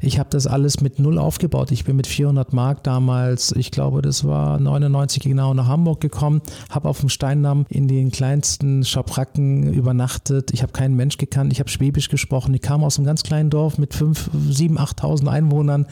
Ich 0.02 0.18
habe 0.18 0.30
das 0.30 0.48
alles 0.48 0.80
mit 0.82 1.00
null 1.00 1.18
aufgebaut. 1.18 1.72
Ich 1.72 1.84
bin 1.84 1.96
mit 1.96 2.08
400 2.08 2.54
Mark 2.54 2.84
damals, 2.84 3.52
ich 3.52 3.72
glaube, 3.72 4.02
das 4.02 4.26
war 4.26 4.60
99 4.60 5.22
genau 5.24 5.54
nach 5.54 5.68
Hamburg 5.68 6.00
gekommen, 6.00 6.42
habe 6.70 6.88
auf 6.88 7.02
dem 7.02 7.10
Steindamm 7.10 7.66
in 7.70 7.88
den 7.88 8.12
kleinsten 8.12 8.86
Schabracken 8.86 9.74
übernachtet. 9.74 10.52
Ich 10.54 10.62
habe 10.62 10.72
keinen 10.72 10.96
Mensch 10.96 11.18
gekannt. 11.18 11.52
Ich 11.52 11.60
habe 11.60 11.70
Schwäbisch 11.70 12.10
gesprochen. 12.10 12.54
Ich 12.54 12.62
kam 12.62 12.84
aus 12.84 12.98
einem 12.98 13.06
ganz 13.06 13.24
kleinen 13.24 13.50
Dorf 13.50 13.78
mit 13.78 13.94
5, 13.94 14.30
7, 14.50 14.80
8.000 14.80 15.28
Einwohnern. 15.28 15.86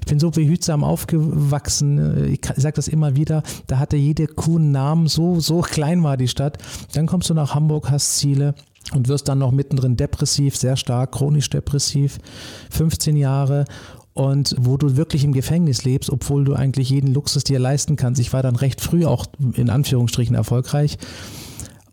Ich 0.00 0.06
bin 0.06 0.18
so 0.18 0.30
behütsam 0.30 0.82
aufgewachsen. 0.82 2.32
Ich 2.32 2.40
sage 2.56 2.74
das 2.74 2.88
immer 2.88 3.14
wieder. 3.16 3.42
Da 3.68 3.78
hatte 3.78 3.96
jede 3.96 4.26
Kuh 4.26 4.56
einen 4.56 4.72
Namen. 4.72 5.06
So, 5.06 5.38
so 5.38 5.60
klein 5.60 6.02
war 6.02 6.16
die 6.16 6.28
Stadt. 6.28 6.58
Dann 6.94 7.06
kommst 7.06 7.30
du 7.30 7.34
nach 7.34 7.54
Hamburg, 7.54 7.90
hast 7.90 8.16
Ziele 8.16 8.54
und 8.94 9.08
wirst 9.08 9.28
dann 9.28 9.38
noch 9.38 9.52
mittendrin 9.52 9.96
depressiv, 9.96 10.56
sehr 10.56 10.76
stark, 10.76 11.12
chronisch 11.12 11.50
depressiv, 11.50 12.18
15 12.70 13.16
Jahre 13.16 13.64
und 14.14 14.54
wo 14.58 14.76
du 14.76 14.96
wirklich 14.96 15.24
im 15.24 15.32
Gefängnis 15.32 15.84
lebst, 15.84 16.10
obwohl 16.10 16.44
du 16.44 16.54
eigentlich 16.54 16.90
jeden 16.90 17.14
Luxus 17.14 17.44
dir 17.44 17.58
leisten 17.58 17.96
kannst. 17.96 18.20
Ich 18.20 18.32
war 18.32 18.42
dann 18.42 18.56
recht 18.56 18.80
früh 18.80 19.06
auch 19.06 19.26
in 19.54 19.70
Anführungsstrichen 19.70 20.34
erfolgreich 20.34 20.98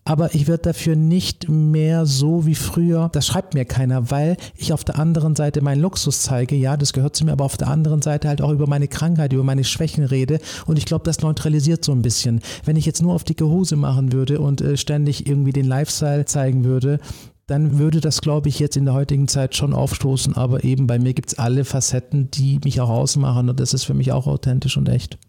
aber 0.10 0.34
ich 0.34 0.48
werde 0.48 0.64
dafür 0.64 0.96
nicht 0.96 1.50
mehr 1.50 2.08
so 2.08 2.48
wie 2.48 2.56
früher, 2.56 3.10
das 3.14 3.28
schreibt 3.28 3.54
mir 3.54 3.64
keiner, 3.64 4.10
weil 4.10 4.38
ich 4.56 4.74
auf 4.74 4.84
der 4.84 4.98
anderen 4.98 5.36
Seite 5.36 5.62
meinen 5.62 5.82
Luxus 5.82 6.24
zeige, 6.24 6.56
ja, 6.56 6.78
das 6.78 6.94
gehört 6.94 7.16
zu 7.16 7.26
mir, 7.26 7.34
aber 7.34 7.46
auf 7.46 7.58
der 7.58 7.68
anderen 7.68 8.02
Seite 8.02 8.28
halt 8.28 8.42
auch 8.42 8.52
über 8.52 8.66
meine 8.66 8.88
Krankheit, 8.88 9.34
über 9.34 9.44
meine 9.44 9.64
Schwächen 9.64 10.04
rede 10.04 10.40
und 10.66 10.80
ich 10.80 10.86
glaube, 10.86 11.04
das 11.06 11.22
neutralisiert 11.22 11.86
so 11.86 11.92
ein 11.92 12.02
bisschen. 12.02 12.42
Wenn 12.66 12.76
ich 12.76 12.88
jetzt 12.88 13.04
nur 13.04 13.14
auf 13.14 13.24
dicke 13.24 13.46
Hose 13.46 13.76
machen 13.76 14.12
würde 14.12 14.40
und 14.40 14.62
äh, 14.62 14.78
ständig 14.78 15.28
irgendwie 15.28 15.54
den 15.54 15.68
Lifestyle 15.68 16.26
zeigen 16.26 16.64
würde, 16.64 17.00
dann 17.46 17.78
würde 17.78 18.02
das, 18.02 18.22
glaube 18.22 18.50
ich, 18.50 18.58
jetzt 18.58 18.78
in 18.78 18.86
der 18.86 18.96
heutigen 18.96 19.28
Zeit 19.28 19.56
schon 19.56 19.74
aufstoßen. 19.74 20.36
Aber 20.36 20.64
eben 20.64 20.88
bei 20.88 20.98
mir 20.98 21.14
gibt 21.14 21.34
es 21.34 21.40
alle 21.40 21.66
Facetten, 21.66 22.32
die 22.32 22.60
mich 22.64 22.82
auch 22.82 22.90
ausmachen 22.90 23.48
und 23.48 23.60
das 23.60 23.76
ist 23.76 23.84
für 23.84 23.94
mich 23.94 24.12
auch 24.12 24.26
authentisch 24.26 24.76
und 24.76 24.90
echt. 24.90 25.20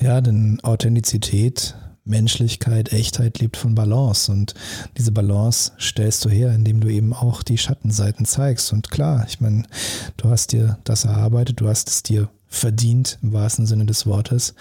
Ja, 0.00 0.20
denn 0.20 0.60
Authentizität, 0.62 1.76
Menschlichkeit, 2.04 2.92
Echtheit 2.92 3.38
lebt 3.38 3.56
von 3.56 3.74
Balance 3.74 4.30
und 4.30 4.54
diese 4.98 5.12
Balance 5.12 5.72
stellst 5.78 6.24
du 6.24 6.28
her, 6.28 6.52
indem 6.52 6.80
du 6.80 6.88
eben 6.88 7.12
auch 7.12 7.42
die 7.42 7.58
Schattenseiten 7.58 8.26
zeigst. 8.26 8.72
Und 8.72 8.90
klar, 8.90 9.24
ich 9.28 9.40
meine, 9.40 9.64
du 10.16 10.28
hast 10.28 10.52
dir 10.52 10.78
das 10.84 11.04
erarbeitet, 11.04 11.60
du 11.60 11.68
hast 11.68 11.88
es 11.88 12.02
dir 12.02 12.28
verdient 12.52 13.18
im 13.22 13.32
wahrsten 13.32 13.66
Sinne 13.66 13.86
des 13.86 14.04
Wortes. 14.04 14.54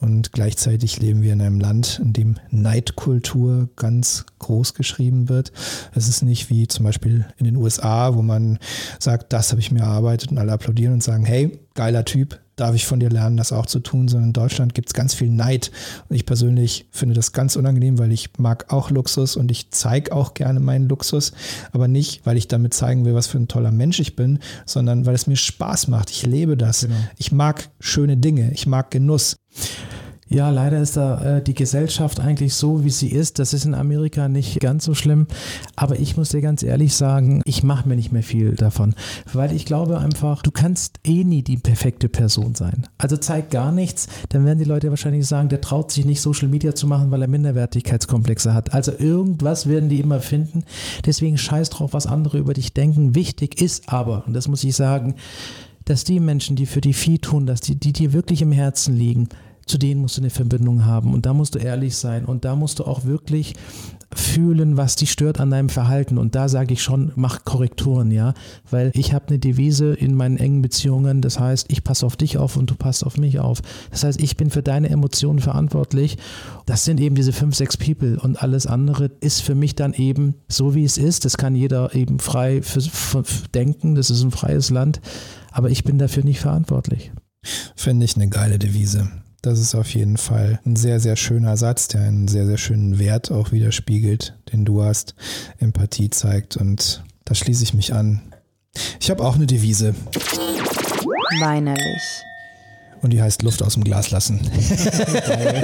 Und 0.00 0.32
gleichzeitig 0.32 0.98
leben 0.98 1.22
wir 1.22 1.32
in 1.32 1.40
einem 1.40 1.60
Land, 1.60 2.00
in 2.02 2.12
dem 2.12 2.36
Neidkultur 2.50 3.68
ganz 3.76 4.26
groß 4.40 4.74
geschrieben 4.74 5.28
wird. 5.28 5.52
Es 5.94 6.08
ist 6.08 6.22
nicht 6.22 6.50
wie 6.50 6.66
zum 6.66 6.84
Beispiel 6.84 7.24
in 7.36 7.44
den 7.44 7.56
USA, 7.56 8.14
wo 8.16 8.22
man 8.22 8.58
sagt, 8.98 9.32
das 9.32 9.52
habe 9.52 9.60
ich 9.60 9.70
mir 9.70 9.80
erarbeitet 9.80 10.32
und 10.32 10.38
alle 10.38 10.52
applaudieren 10.52 10.94
und 10.94 11.04
sagen, 11.04 11.24
hey, 11.24 11.58
geiler 11.76 12.04
Typ, 12.04 12.40
darf 12.56 12.74
ich 12.74 12.86
von 12.86 12.98
dir 12.98 13.10
lernen, 13.10 13.36
das 13.36 13.52
auch 13.52 13.66
zu 13.66 13.80
tun, 13.80 14.08
sondern 14.08 14.30
in 14.30 14.32
Deutschland 14.32 14.74
gibt 14.74 14.88
es 14.88 14.94
ganz 14.94 15.14
viel 15.14 15.30
Neid. 15.30 15.70
Und 16.08 16.16
ich 16.16 16.26
persönlich 16.26 16.88
finde 16.90 17.14
das 17.14 17.32
ganz 17.32 17.54
unangenehm, 17.54 17.98
weil 17.98 18.10
ich 18.10 18.30
mag 18.38 18.72
auch 18.72 18.90
Luxus 18.90 19.36
und 19.36 19.50
ich 19.50 19.70
zeige 19.70 20.12
auch 20.12 20.34
gerne 20.34 20.58
meinen 20.58 20.88
Luxus, 20.88 21.32
aber 21.72 21.86
nicht, 21.86 22.24
weil 22.24 22.36
ich 22.36 22.48
damit 22.48 22.74
zeigen 22.74 23.04
will, 23.04 23.14
was 23.14 23.26
für 23.26 23.38
ein 23.38 23.48
toller 23.48 23.70
Mensch 23.70 24.00
ich 24.00 24.16
bin, 24.16 24.40
sondern 24.64 25.06
weil 25.06 25.14
es 25.14 25.26
mir 25.26 25.36
Spaß 25.36 25.88
macht. 25.88 26.10
Ich 26.10 26.24
lebe 26.24 26.56
das. 26.56 26.80
Genau. 26.80 26.96
Ich 27.18 27.30
mag 27.30 27.68
schöne 27.78 28.16
Dinge, 28.16 28.50
ich 28.52 28.66
mag 28.66 28.90
Genuss. 28.90 29.36
Ja, 30.28 30.50
leider 30.50 30.80
ist 30.80 30.96
da 30.96 31.36
äh, 31.36 31.42
die 31.42 31.54
Gesellschaft 31.54 32.18
eigentlich 32.18 32.54
so, 32.54 32.84
wie 32.84 32.90
sie 32.90 33.08
ist. 33.08 33.38
Das 33.38 33.52
ist 33.52 33.64
in 33.64 33.74
Amerika 33.74 34.28
nicht 34.28 34.58
ganz 34.58 34.84
so 34.84 34.92
schlimm. 34.92 35.28
Aber 35.76 36.00
ich 36.00 36.16
muss 36.16 36.30
dir 36.30 36.40
ganz 36.40 36.64
ehrlich 36.64 36.94
sagen, 36.94 37.42
ich 37.44 37.62
mache 37.62 37.88
mir 37.88 37.94
nicht 37.94 38.10
mehr 38.10 38.24
viel 38.24 38.54
davon. 38.56 38.94
Weil 39.32 39.52
ich 39.52 39.66
glaube 39.66 39.98
einfach, 39.98 40.42
du 40.42 40.50
kannst 40.50 40.98
eh 41.04 41.22
nie 41.22 41.42
die 41.42 41.58
perfekte 41.58 42.08
Person 42.08 42.56
sein. 42.56 42.88
Also 42.98 43.16
zeig 43.16 43.50
gar 43.50 43.70
nichts, 43.70 44.08
dann 44.30 44.44
werden 44.44 44.58
die 44.58 44.64
Leute 44.64 44.90
wahrscheinlich 44.90 45.26
sagen, 45.26 45.48
der 45.48 45.60
traut 45.60 45.92
sich 45.92 46.04
nicht 46.04 46.20
Social 46.20 46.48
Media 46.48 46.74
zu 46.74 46.88
machen, 46.88 47.12
weil 47.12 47.22
er 47.22 47.28
Minderwertigkeitskomplexe 47.28 48.52
hat. 48.52 48.74
Also 48.74 48.92
irgendwas 48.98 49.68
werden 49.68 49.88
die 49.88 50.00
immer 50.00 50.18
finden. 50.18 50.64
Deswegen 51.04 51.38
scheiß 51.38 51.70
drauf, 51.70 51.92
was 51.92 52.08
andere 52.08 52.38
über 52.38 52.52
dich 52.52 52.72
denken. 52.72 53.14
Wichtig 53.14 53.60
ist 53.60 53.92
aber, 53.92 54.24
und 54.26 54.32
das 54.32 54.48
muss 54.48 54.64
ich 54.64 54.74
sagen, 54.74 55.14
dass 55.84 56.02
die 56.02 56.18
Menschen, 56.18 56.56
die 56.56 56.66
für 56.66 56.80
die 56.80 56.94
Vieh 56.94 57.18
tun, 57.18 57.46
dass 57.46 57.60
die, 57.60 57.76
die 57.76 57.92
dir 57.92 58.12
wirklich 58.12 58.42
im 58.42 58.50
Herzen 58.50 58.96
liegen, 58.96 59.28
zu 59.66 59.78
denen 59.78 60.00
musst 60.00 60.16
du 60.16 60.22
eine 60.22 60.30
Verbindung 60.30 60.84
haben 60.84 61.12
und 61.12 61.26
da 61.26 61.34
musst 61.34 61.56
du 61.56 61.58
ehrlich 61.58 61.96
sein 61.96 62.24
und 62.24 62.44
da 62.44 62.54
musst 62.54 62.78
du 62.78 62.84
auch 62.84 63.04
wirklich 63.04 63.54
fühlen, 64.14 64.76
was 64.76 64.94
dich 64.94 65.10
stört 65.10 65.40
an 65.40 65.50
deinem 65.50 65.68
Verhalten 65.68 66.18
und 66.18 66.36
da 66.36 66.48
sage 66.48 66.72
ich 66.72 66.82
schon, 66.82 67.10
mach 67.16 67.44
Korrekturen, 67.44 68.12
ja, 68.12 68.34
weil 68.70 68.92
ich 68.94 69.12
habe 69.12 69.28
eine 69.28 69.40
Devise 69.40 69.92
in 69.94 70.14
meinen 70.14 70.36
engen 70.36 70.62
Beziehungen, 70.62 71.20
das 71.20 71.40
heißt, 71.40 71.66
ich 71.70 71.82
passe 71.82 72.06
auf 72.06 72.16
dich 72.16 72.38
auf 72.38 72.56
und 72.56 72.70
du 72.70 72.76
passt 72.76 73.04
auf 73.04 73.18
mich 73.18 73.40
auf. 73.40 73.60
Das 73.90 74.04
heißt, 74.04 74.20
ich 74.22 74.36
bin 74.36 74.50
für 74.50 74.62
deine 74.62 74.88
Emotionen 74.88 75.40
verantwortlich. 75.40 76.16
Das 76.66 76.84
sind 76.84 77.00
eben 77.00 77.16
diese 77.16 77.32
fünf, 77.32 77.56
sechs 77.56 77.76
People 77.76 78.20
und 78.20 78.40
alles 78.40 78.66
andere 78.66 79.10
ist 79.20 79.42
für 79.42 79.56
mich 79.56 79.74
dann 79.74 79.92
eben 79.92 80.34
so, 80.48 80.76
wie 80.76 80.84
es 80.84 80.96
ist. 80.96 81.24
Das 81.24 81.36
kann 81.36 81.56
jeder 81.56 81.94
eben 81.94 82.20
frei 82.20 82.62
für, 82.62 82.80
für 82.80 83.24
denken, 83.52 83.96
das 83.96 84.10
ist 84.10 84.22
ein 84.22 84.30
freies 84.30 84.70
Land, 84.70 85.00
aber 85.50 85.70
ich 85.70 85.82
bin 85.82 85.98
dafür 85.98 86.22
nicht 86.22 86.38
verantwortlich. 86.38 87.10
Finde 87.74 88.04
ich 88.04 88.14
eine 88.16 88.28
geile 88.28 88.58
Devise. 88.58 89.08
Das 89.46 89.60
ist 89.60 89.76
auf 89.76 89.94
jeden 89.94 90.16
Fall 90.16 90.58
ein 90.66 90.74
sehr, 90.74 90.98
sehr 90.98 91.14
schöner 91.14 91.56
Satz, 91.56 91.86
der 91.86 92.00
einen 92.00 92.26
sehr, 92.26 92.46
sehr 92.46 92.58
schönen 92.58 92.98
Wert 92.98 93.30
auch 93.30 93.52
widerspiegelt, 93.52 94.36
den 94.52 94.64
du 94.64 94.82
hast, 94.82 95.14
Empathie 95.60 96.10
zeigt 96.10 96.56
und 96.56 97.04
da 97.24 97.32
schließe 97.36 97.62
ich 97.62 97.72
mich 97.72 97.94
an. 97.94 98.34
Ich 98.98 99.08
habe 99.08 99.24
auch 99.24 99.36
eine 99.36 99.46
Devise. 99.46 99.94
Weinerlich. 101.38 102.02
Und 103.02 103.12
die 103.12 103.22
heißt 103.22 103.44
Luft 103.44 103.62
aus 103.62 103.74
dem 103.74 103.84
Glas 103.84 104.10
lassen. 104.10 104.40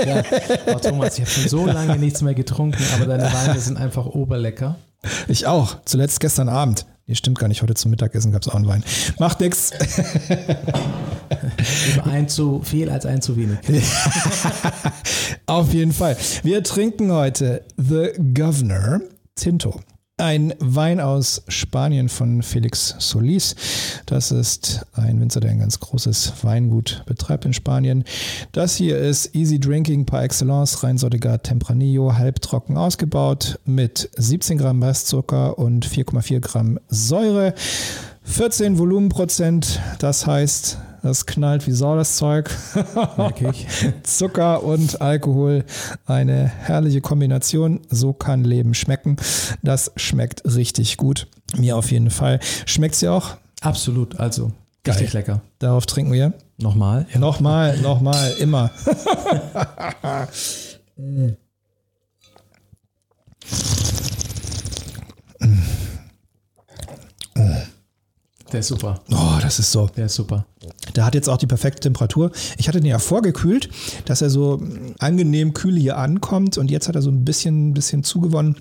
ja. 0.07 0.23
oh, 0.67 0.79
Thomas, 0.79 1.15
ich 1.15 1.23
habe 1.23 1.31
schon 1.33 1.49
so 1.49 1.67
lange 1.67 1.99
nichts 1.99 2.23
mehr 2.23 2.35
getrunken, 2.35 2.85
aber 2.95 3.07
deine 3.07 3.33
Weine 3.33 3.59
sind 3.59 3.79
einfach 3.79 4.07
oberlecker. 4.07 4.79
Ich 5.27 5.49
auch. 5.49 5.79
Zuletzt 5.87 6.21
gestern 6.21 6.49
Abend. 6.49 6.87
Nee, 7.13 7.17
stimmt 7.17 7.39
gar 7.39 7.49
nicht. 7.49 7.61
Heute 7.61 7.75
zum 7.75 7.91
Mittagessen 7.91 8.33
gab 8.33 8.41
es 8.41 8.49
auch 8.49 8.55
einen 8.55 8.67
Wein. 8.67 8.83
Macht 9.19 9.41
nix. 9.41 9.71
Lieber 11.87 12.07
ein 12.07 12.27
zu 12.27 12.63
viel 12.63 12.89
als 12.89 13.05
ein 13.05 13.21
zu 13.21 13.37
wenig. 13.37 13.59
Auf 15.47 15.75
jeden 15.75 15.93
Fall. 15.93 16.17
Wir 16.43 16.63
trinken 16.63 17.13
heute 17.13 17.67
The 17.77 18.13
Governor 18.33 19.03
Tinto. 19.35 19.83
Ein 20.19 20.55
Wein 20.61 21.01
aus 21.01 21.43
Spanien 21.49 22.11
von 22.11 22.43
Felix 22.43 22.95
Solis. 22.99 23.57
Das 24.05 24.31
ist 24.31 24.87
ein 24.93 25.19
Winzer, 25.21 25.41
der 25.41 25.51
ein 25.51 25.61
ganz 25.61 25.81
großes 25.81 26.35
Weingut 26.43 27.03
betreibt 27.07 27.47
in 27.47 27.55
Spanien. 27.55 28.05
Das 28.53 28.77
hier 28.77 28.99
ist 28.99 29.35
Easy 29.35 29.59
Drinking 29.59 30.05
par 30.05 30.23
excellence, 30.23 30.83
reinsortiger 30.83 31.43
Tempranillo, 31.43 32.15
halbtrocken 32.15 32.77
ausgebaut 32.77 33.59
mit 33.65 34.11
17 34.17 34.59
Gramm 34.59 34.83
Restzucker 34.83 35.59
und 35.59 35.87
4,4 35.87 36.41
Gramm 36.41 36.79
Säure. 36.89 37.55
14 38.25 38.79
Volumenprozent, 38.79 39.81
das 39.99 40.27
heißt 40.27 40.79
das 41.03 41.27
knallt 41.27 41.67
wie 41.67 41.73
Sau, 41.73 41.97
das 41.97 42.17
Zeug. 42.17 42.51
Zucker 44.05 44.63
und 44.63 45.01
Alkohol, 45.01 45.65
eine 46.07 46.47
herrliche 46.47 47.01
Kombination. 47.01 47.81
So 47.91 48.13
kann 48.13 48.45
Leben 48.45 48.75
schmecken. 48.75 49.17
Das 49.63 49.93
schmeckt 49.97 50.43
richtig 50.45 50.97
gut. 50.97 51.27
Mir 51.57 51.77
auf 51.77 51.91
jeden 51.91 52.11
Fall. 52.11 52.41
Schmeckt 52.67 52.95
sie 52.95 53.09
auch? 53.09 53.37
Absolut, 53.61 54.19
also 54.19 54.53
Geil. 54.85 54.95
richtig 54.95 55.13
lecker. 55.13 55.43
Darauf 55.59 55.87
trinken 55.87 56.13
wir. 56.13 56.33
Nochmal? 56.59 57.07
Ja. 57.13 57.19
Nochmal, 57.19 57.77
nochmal, 57.83 58.33
immer. 58.39 58.71
mm. 60.97 61.31
Der 68.53 68.61
ist 68.61 68.69
super. 68.69 69.01
Oh, 69.11 69.39
das 69.41 69.59
ist 69.59 69.73
so. 69.73 69.87
Der 69.87 70.07
ist 70.07 70.15
super. 70.15 70.45
Der 70.97 71.07
hat 71.07 71.15
jetzt 71.15 71.29
auch 71.29 71.37
die 71.37 71.47
perfekte 71.47 71.81
Temperatur. 71.81 72.33
Ich 72.59 72.69
hatte 72.69 72.81
den 72.81 72.89
ja 72.89 72.99
vorgekühlt, 72.99 73.71
dass 74.05 74.23
er 74.23 74.31
so 74.31 74.63
angenehm 74.99 75.55
kühl 75.55 75.79
hier 75.79 75.99
ankommt 75.99 76.59
und 76.59 76.71
jetzt 76.71 76.89
hat 76.89 76.95
er 76.95 77.03
so 77.03 77.11
ein 77.11 77.25
bisschen, 77.25 77.75
bisschen 77.75 78.05
zugewonnen. 78.05 78.57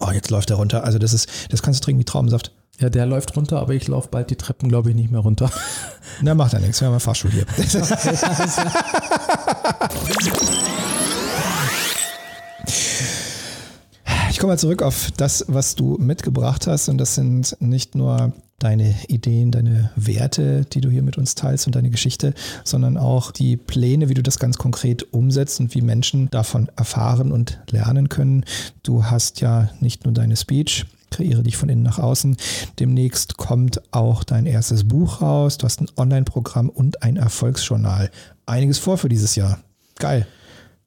Oh, 0.00 0.10
jetzt 0.12 0.30
läuft 0.30 0.50
er 0.50 0.56
runter. 0.56 0.84
Also 0.84 0.98
das 0.98 1.12
ist, 1.12 1.28
das 1.50 1.62
kannst 1.62 1.80
du 1.80 1.84
trinken 1.84 2.00
wie 2.00 2.04
Traubensaft. 2.04 2.52
Ja, 2.78 2.88
der 2.88 3.04
läuft 3.04 3.36
runter, 3.36 3.60
aber 3.60 3.74
ich 3.74 3.86
laufe 3.88 4.08
bald 4.08 4.30
die 4.30 4.36
Treppen, 4.36 4.70
glaube 4.70 4.90
ich, 4.90 4.96
nicht 4.96 5.10
mehr 5.10 5.20
runter. 5.20 5.50
Na, 6.22 6.34
macht 6.34 6.54
ja 6.54 6.60
nichts. 6.60 6.80
Wir 6.80 6.86
haben 6.86 6.94
einen 6.94 7.00
Fahrstuhl 7.00 7.30
hier. 7.30 7.44
Ich 14.30 14.38
komme 14.38 14.54
mal 14.54 14.58
zurück 14.58 14.80
auf 14.80 15.10
das, 15.18 15.44
was 15.48 15.74
du 15.74 15.98
mitgebracht 15.98 16.66
hast. 16.66 16.88
Und 16.88 16.96
das 16.96 17.14
sind 17.14 17.58
nicht 17.60 17.94
nur 17.94 18.32
deine 18.60 18.94
Ideen, 19.08 19.50
deine 19.50 19.90
Werte, 19.96 20.64
die 20.64 20.80
du 20.80 20.88
hier 20.88 21.02
mit 21.02 21.18
uns 21.18 21.34
teilst 21.34 21.66
und 21.66 21.74
deine 21.74 21.90
Geschichte, 21.90 22.34
sondern 22.62 22.96
auch 22.96 23.32
die 23.32 23.56
Pläne, 23.56 24.08
wie 24.08 24.14
du 24.14 24.22
das 24.22 24.38
ganz 24.38 24.58
konkret 24.58 25.12
umsetzt 25.12 25.58
und 25.58 25.74
wie 25.74 25.80
Menschen 25.80 26.30
davon 26.30 26.70
erfahren 26.76 27.32
und 27.32 27.58
lernen 27.70 28.08
können. 28.08 28.44
Du 28.84 29.06
hast 29.06 29.40
ja 29.40 29.70
nicht 29.80 30.04
nur 30.04 30.14
deine 30.14 30.36
Speech, 30.36 30.86
kreiere 31.10 31.42
dich 31.42 31.56
von 31.56 31.68
innen 31.68 31.82
nach 31.82 31.98
außen. 31.98 32.36
Demnächst 32.78 33.36
kommt 33.36 33.82
auch 33.92 34.22
dein 34.22 34.46
erstes 34.46 34.86
Buch 34.86 35.22
raus. 35.22 35.58
Du 35.58 35.64
hast 35.64 35.80
ein 35.80 35.88
Online-Programm 35.96 36.68
und 36.68 37.02
ein 37.02 37.16
Erfolgsjournal. 37.16 38.10
Einiges 38.46 38.78
vor 38.78 38.98
für 38.98 39.08
dieses 39.08 39.34
Jahr. 39.34 39.58
Geil. 39.98 40.26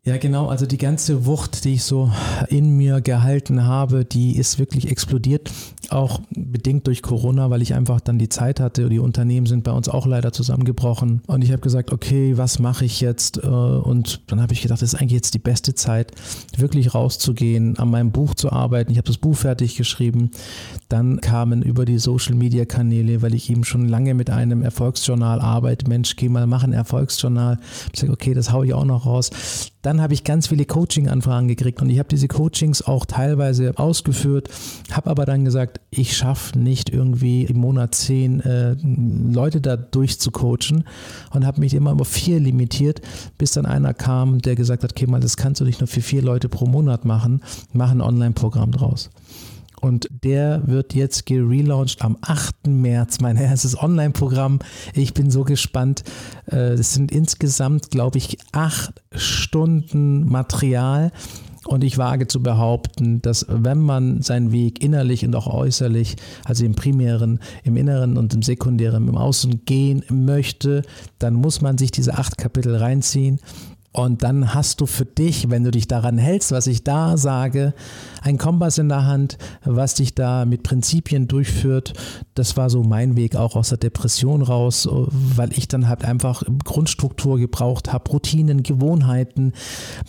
Ja, 0.06 0.18
genau. 0.18 0.48
Also 0.48 0.66
die 0.66 0.78
ganze 0.78 1.26
Wucht, 1.26 1.64
die 1.64 1.76
ich 1.76 1.84
so 1.84 2.12
in 2.50 2.76
mir 2.76 3.00
gehalten 3.00 3.64
habe, 3.64 4.04
die 4.04 4.36
ist 4.36 4.60
wirklich 4.60 4.92
explodiert. 4.92 5.50
Auch 5.92 6.20
bedingt 6.30 6.88
durch 6.88 7.02
Corona, 7.02 7.50
weil 7.50 7.62
ich 7.62 7.74
einfach 7.74 8.02
dann 8.02 8.20
die 8.20 8.28
Zeit 8.28 8.60
hatte. 8.60 8.90
Die 8.90 9.00
Unternehmen 9.00 9.46
sind 9.46 9.64
bei 9.64 9.72
uns 9.72 9.88
auch 9.88 10.06
leider 10.06 10.34
zusammengebrochen. 10.34 11.22
Und 11.28 11.42
ich 11.42 11.54
habe 11.54 11.62
gesagt, 11.62 11.94
okay, 11.94 12.38
was 12.38 12.60
mache 12.60 12.84
ich 12.84 13.00
jetzt? 13.00 13.42
Äh, 13.42 13.48
und 13.48 14.20
dann 14.28 14.42
habe 14.42 14.52
ich 14.52 14.62
gedacht, 14.62 14.82
das 14.82 14.94
ist 14.94 15.00
eigentlich 15.00 15.14
jetzt 15.14 15.36
die 15.36 15.40
beste 15.40 15.74
Zeit, 15.74 16.12
wirklich 16.58 16.94
rauszugehen, 16.94 17.80
an 17.80 17.90
meinem 17.90 18.12
Buch 18.12 18.34
zu 18.34 18.52
arbeiten. 18.52 18.92
Ich 18.92 18.98
habe 18.98 19.08
das 19.08 19.18
Buch 19.18 19.38
fertig 19.38 19.78
geschrieben. 19.78 20.32
Dann 20.90 21.22
kamen 21.22 21.62
über 21.62 21.86
die 21.86 21.98
Social-Media-Kanäle, 21.98 23.22
weil 23.22 23.34
ich 23.34 23.50
eben 23.50 23.64
schon 23.64 23.88
lange 23.88 24.16
mit 24.16 24.30
einem 24.30 24.64
Erfolgsjournal 24.64 25.40
arbeite. 25.40 25.88
Mensch, 25.88 26.18
geh 26.18 26.28
mal, 26.28 26.46
mach 26.46 26.66
ein 26.66 26.74
Erfolgsjournal. 26.74 27.58
Ich 27.94 28.02
sage, 28.02 28.12
okay, 28.12 28.34
das 28.34 28.52
haue 28.52 28.66
ich 28.66 28.74
auch 28.74 28.84
noch 28.84 29.06
raus 29.06 29.30
dann 29.84 30.02
habe 30.02 30.14
ich 30.14 30.24
ganz 30.24 30.48
viele 30.48 30.66
Coaching-Anfragen 30.66 31.48
gekriegt 31.48 31.82
und 31.82 31.90
ich 31.90 32.00
habe 32.00 32.10
diese 32.10 32.28
Coachings 32.28 32.82
auch 32.82 33.06
teilweise 33.06 33.78
ausgeführt, 33.78 34.50
habe 34.92 35.10
aber 35.10 35.26
dann 35.26 35.46
gesagt, 35.46 35.82
ich 35.92 36.18
schaffe 36.18 36.58
nicht 36.58 36.90
irgendwie 36.90 37.44
im 37.44 37.58
Monat 37.58 37.94
zehn 37.94 38.40
äh, 38.40 38.76
Leute 38.82 39.62
da 39.62 39.76
durchzucoachen 39.76 40.86
und 41.32 41.46
habe 41.46 41.60
mich 41.60 41.74
immer 41.74 42.00
auf 42.00 42.08
vier 42.08 42.40
limitiert, 42.40 43.02
bis 43.38 43.52
dann 43.52 43.66
einer 43.66 43.94
kam, 43.94 44.42
der 44.42 44.56
gesagt 44.56 44.84
hat, 44.84 44.94
okay, 44.94 45.06
mal, 45.06 45.20
das 45.20 45.38
kannst 45.38 45.60
du 45.60 45.66
nicht 45.66 45.82
nur 45.82 45.88
für 45.88 46.02
vier 46.02 46.22
Leute 46.22 46.48
pro 46.48 46.66
Monat 46.66 47.04
machen, 47.04 47.42
mach 47.74 47.92
ein 47.92 48.02
Online-Programm 48.02 48.72
draus. 48.72 49.10
Und 49.84 50.08
der 50.24 50.66
wird 50.66 50.94
jetzt 50.94 51.26
gelauncht 51.26 52.04
am 52.04 52.18
8. 52.22 52.68
März. 52.68 53.20
Mein 53.20 53.36
erstes 53.36 53.78
Online-Programm. 53.78 54.60
Ich 54.94 55.14
bin 55.14 55.30
so 55.30 55.44
gespannt. 55.44 56.04
Äh, 56.50 56.76
es 56.76 56.94
sind 56.94 57.12
insgesamt, 57.12 57.92
glaube 57.92 58.18
ich, 58.18 58.38
acht 58.54 59.04
Stunden 59.12 60.26
Material. 60.26 61.12
Und 61.66 61.84
ich 61.84 61.98
wage 61.98 62.28
zu 62.28 62.42
behaupten, 62.42 63.22
dass 63.22 63.46
wenn 63.50 63.80
man 63.80 64.22
seinen 64.22 64.54
Weg 64.54 64.82
innerlich 64.82 65.26
und 65.26 65.36
auch 65.36 65.48
äußerlich, 65.48 66.16
also 66.46 66.64
im 66.64 66.76
primären, 66.76 67.40
im 67.66 67.76
inneren 67.76 68.18
und 68.18 68.34
im 68.34 68.42
sekundären, 68.42 69.10
im 69.10 69.18
Außen 69.18 69.66
gehen 69.66 70.04
möchte, 70.10 70.84
dann 71.20 71.34
muss 71.34 71.60
man 71.60 71.78
sich 71.78 71.92
diese 71.92 72.18
acht 72.18 72.38
Kapitel 72.38 72.76
reinziehen 72.76 73.40
und 73.94 74.24
dann 74.24 74.56
hast 74.56 74.82
du 74.82 74.88
für 74.88 75.06
dich, 75.06 75.52
wenn 75.52 75.64
du 75.64 75.70
dich 75.70 75.88
daran 75.88 76.18
hältst, 76.18 76.52
was 76.52 76.66
ich 76.66 76.84
da 76.84 77.16
sage, 77.16 77.76
ein 78.24 78.40
Kompass 78.40 78.80
in 78.80 78.90
der 78.90 79.06
Hand, 79.06 79.38
was 79.64 79.94
dich 79.94 80.16
da 80.16 80.46
mit 80.46 80.64
Prinzipien 80.64 81.28
durchführt. 81.28 81.94
Das 82.34 82.58
war 82.58 82.72
so 82.72 82.82
mein 82.82 83.16
Weg 83.16 83.36
auch 83.36 83.56
aus 83.56 83.70
der 83.70 83.78
Depression 83.78 84.42
raus, 84.42 84.90
weil 84.92 85.54
ich 85.54 85.68
dann 85.68 85.88
halt 85.88 86.06
einfach 86.06 86.42
Grundstruktur 86.64 87.38
gebraucht 87.38 87.94
habe, 87.94 88.10
Routinen, 88.10 88.64
Gewohnheiten, 88.64 89.54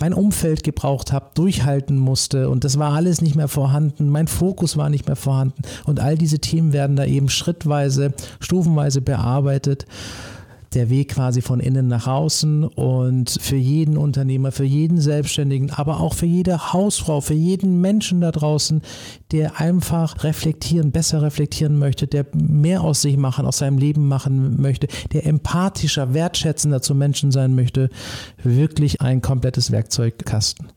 mein 0.00 0.14
Umfeld 0.14 0.62
gebraucht 0.62 1.12
habe, 1.12 1.26
durchhalten 1.34 1.98
musste 1.98 2.48
und 2.48 2.64
das 2.64 2.78
war 2.78 2.94
alles 2.94 3.20
nicht 3.20 3.36
mehr 3.36 3.48
vorhanden. 3.48 4.08
Mein 4.08 4.28
Fokus 4.28 4.78
war 4.78 4.88
nicht 4.88 5.06
mehr 5.06 5.16
vorhanden 5.16 5.60
und 5.84 6.00
all 6.00 6.16
diese 6.16 6.38
Themen 6.38 6.72
werden 6.72 6.96
da 6.96 7.04
eben 7.04 7.28
schrittweise, 7.28 8.14
stufenweise 8.40 9.02
bearbeitet 9.02 9.84
der 10.74 10.90
Weg 10.90 11.10
quasi 11.10 11.40
von 11.40 11.60
innen 11.60 11.88
nach 11.88 12.06
außen 12.06 12.64
und 12.64 13.36
für 13.40 13.56
jeden 13.56 13.96
Unternehmer, 13.96 14.52
für 14.52 14.64
jeden 14.64 15.00
Selbstständigen, 15.00 15.70
aber 15.70 16.00
auch 16.00 16.14
für 16.14 16.26
jede 16.26 16.72
Hausfrau, 16.72 17.20
für 17.20 17.34
jeden 17.34 17.80
Menschen 17.80 18.20
da 18.20 18.32
draußen, 18.32 18.82
der 19.32 19.60
einfach 19.60 20.24
reflektieren, 20.24 20.92
besser 20.92 21.22
reflektieren 21.22 21.78
möchte, 21.78 22.06
der 22.06 22.26
mehr 22.34 22.82
aus 22.82 23.02
sich 23.02 23.16
machen, 23.16 23.46
aus 23.46 23.58
seinem 23.58 23.78
Leben 23.78 24.08
machen 24.08 24.60
möchte, 24.60 24.88
der 25.12 25.26
empathischer, 25.26 26.14
wertschätzender 26.14 26.82
zu 26.82 26.94
Menschen 26.94 27.30
sein 27.30 27.54
möchte, 27.54 27.90
wirklich 28.42 29.00
ein 29.00 29.22
komplettes 29.22 29.70
Werkzeugkasten. 29.70 30.68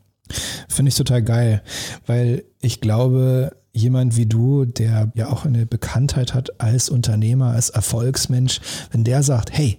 Finde 0.68 0.90
ich 0.90 0.94
total 0.94 1.22
geil, 1.22 1.62
weil 2.06 2.44
ich 2.60 2.80
glaube, 2.80 3.52
jemand 3.72 4.16
wie 4.16 4.26
du, 4.26 4.64
der 4.64 5.10
ja 5.14 5.30
auch 5.30 5.44
eine 5.44 5.66
Bekanntheit 5.66 6.34
hat 6.34 6.60
als 6.60 6.90
Unternehmer, 6.90 7.52
als 7.52 7.70
Erfolgsmensch, 7.70 8.60
wenn 8.90 9.04
der 9.04 9.22
sagt, 9.22 9.50
hey, 9.52 9.76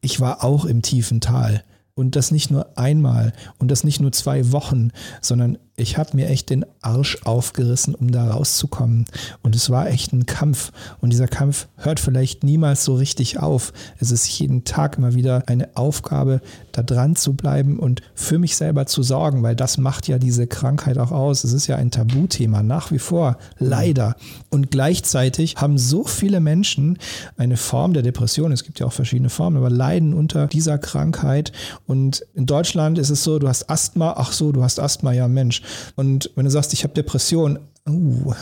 ich 0.00 0.20
war 0.20 0.44
auch 0.44 0.64
im 0.64 0.82
tiefen 0.82 1.20
Tal. 1.20 1.64
Und 1.94 2.14
das 2.14 2.30
nicht 2.30 2.50
nur 2.50 2.78
einmal 2.78 3.32
und 3.58 3.70
das 3.72 3.82
nicht 3.82 4.00
nur 4.00 4.12
zwei 4.12 4.52
Wochen, 4.52 4.90
sondern 5.20 5.58
ich 5.78 5.96
habe 5.96 6.16
mir 6.16 6.28
echt 6.28 6.50
den 6.50 6.66
Arsch 6.82 7.18
aufgerissen, 7.24 7.94
um 7.94 8.10
da 8.10 8.30
rauszukommen. 8.30 9.04
Und 9.42 9.54
es 9.54 9.70
war 9.70 9.88
echt 9.88 10.12
ein 10.12 10.26
Kampf. 10.26 10.72
Und 11.00 11.10
dieser 11.10 11.28
Kampf 11.28 11.68
hört 11.76 12.00
vielleicht 12.00 12.42
niemals 12.42 12.84
so 12.84 12.96
richtig 12.96 13.38
auf. 13.38 13.72
Es 14.00 14.10
ist 14.10 14.28
jeden 14.38 14.64
Tag 14.64 14.98
immer 14.98 15.14
wieder 15.14 15.44
eine 15.46 15.76
Aufgabe, 15.76 16.40
da 16.72 16.82
dran 16.82 17.14
zu 17.14 17.34
bleiben 17.34 17.78
und 17.78 18.02
für 18.14 18.38
mich 18.38 18.56
selber 18.56 18.86
zu 18.86 19.02
sorgen, 19.02 19.42
weil 19.42 19.54
das 19.54 19.78
macht 19.78 20.08
ja 20.08 20.18
diese 20.18 20.48
Krankheit 20.48 20.98
auch 20.98 21.12
aus. 21.12 21.44
Es 21.44 21.52
ist 21.52 21.68
ja 21.68 21.76
ein 21.76 21.92
Tabuthema, 21.92 22.62
nach 22.62 22.90
wie 22.90 22.98
vor, 22.98 23.38
leider. 23.58 24.16
Und 24.50 24.72
gleichzeitig 24.72 25.56
haben 25.56 25.78
so 25.78 26.04
viele 26.04 26.40
Menschen 26.40 26.98
eine 27.36 27.56
Form 27.56 27.92
der 27.92 28.02
Depression, 28.02 28.50
es 28.50 28.64
gibt 28.64 28.80
ja 28.80 28.86
auch 28.86 28.92
verschiedene 28.92 29.30
Formen, 29.30 29.56
aber 29.56 29.70
leiden 29.70 30.12
unter 30.12 30.48
dieser 30.48 30.78
Krankheit. 30.78 31.52
Und 31.86 32.24
in 32.34 32.46
Deutschland 32.46 32.98
ist 32.98 33.10
es 33.10 33.22
so, 33.22 33.38
du 33.38 33.48
hast 33.48 33.70
Asthma, 33.70 34.14
ach 34.16 34.32
so, 34.32 34.50
du 34.50 34.64
hast 34.64 34.80
Asthma, 34.80 35.12
ja 35.12 35.28
Mensch 35.28 35.62
und 35.96 36.30
wenn 36.34 36.44
du 36.44 36.50
sagst, 36.50 36.72
ich 36.72 36.84
habe 36.84 36.94
Depression, 36.94 37.58
uh, 37.88 38.34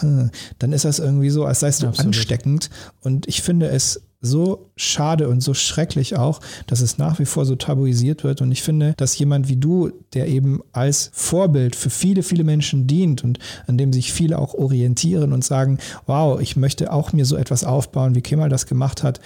dann 0.58 0.72
ist 0.72 0.84
das 0.84 0.98
irgendwie 0.98 1.30
so, 1.30 1.44
als 1.44 1.60
sei 1.60 1.68
es 1.68 1.78
so 1.78 1.88
ansteckend. 1.88 2.70
Und 3.00 3.26
ich 3.28 3.42
finde 3.42 3.68
es 3.68 4.02
so 4.20 4.70
schade 4.76 5.28
und 5.28 5.40
so 5.40 5.54
schrecklich 5.54 6.16
auch, 6.16 6.40
dass 6.66 6.80
es 6.80 6.98
nach 6.98 7.18
wie 7.18 7.26
vor 7.26 7.44
so 7.44 7.54
tabuisiert 7.54 8.24
wird. 8.24 8.40
Und 8.40 8.50
ich 8.50 8.62
finde, 8.62 8.94
dass 8.96 9.18
jemand 9.18 9.48
wie 9.48 9.56
du, 9.56 9.90
der 10.14 10.26
eben 10.28 10.60
als 10.72 11.10
Vorbild 11.12 11.76
für 11.76 11.90
viele, 11.90 12.22
viele 12.22 12.44
Menschen 12.44 12.86
dient 12.86 13.22
und 13.24 13.38
an 13.66 13.78
dem 13.78 13.92
sich 13.92 14.12
viele 14.12 14.38
auch 14.38 14.54
orientieren 14.54 15.32
und 15.32 15.44
sagen, 15.44 15.78
wow, 16.06 16.40
ich 16.40 16.56
möchte 16.56 16.92
auch 16.92 17.12
mir 17.12 17.24
so 17.24 17.36
etwas 17.36 17.64
aufbauen, 17.64 18.14
wie 18.14 18.22
Kemal 18.22 18.48
das 18.48 18.66
gemacht 18.66 19.02
hat, 19.02 19.20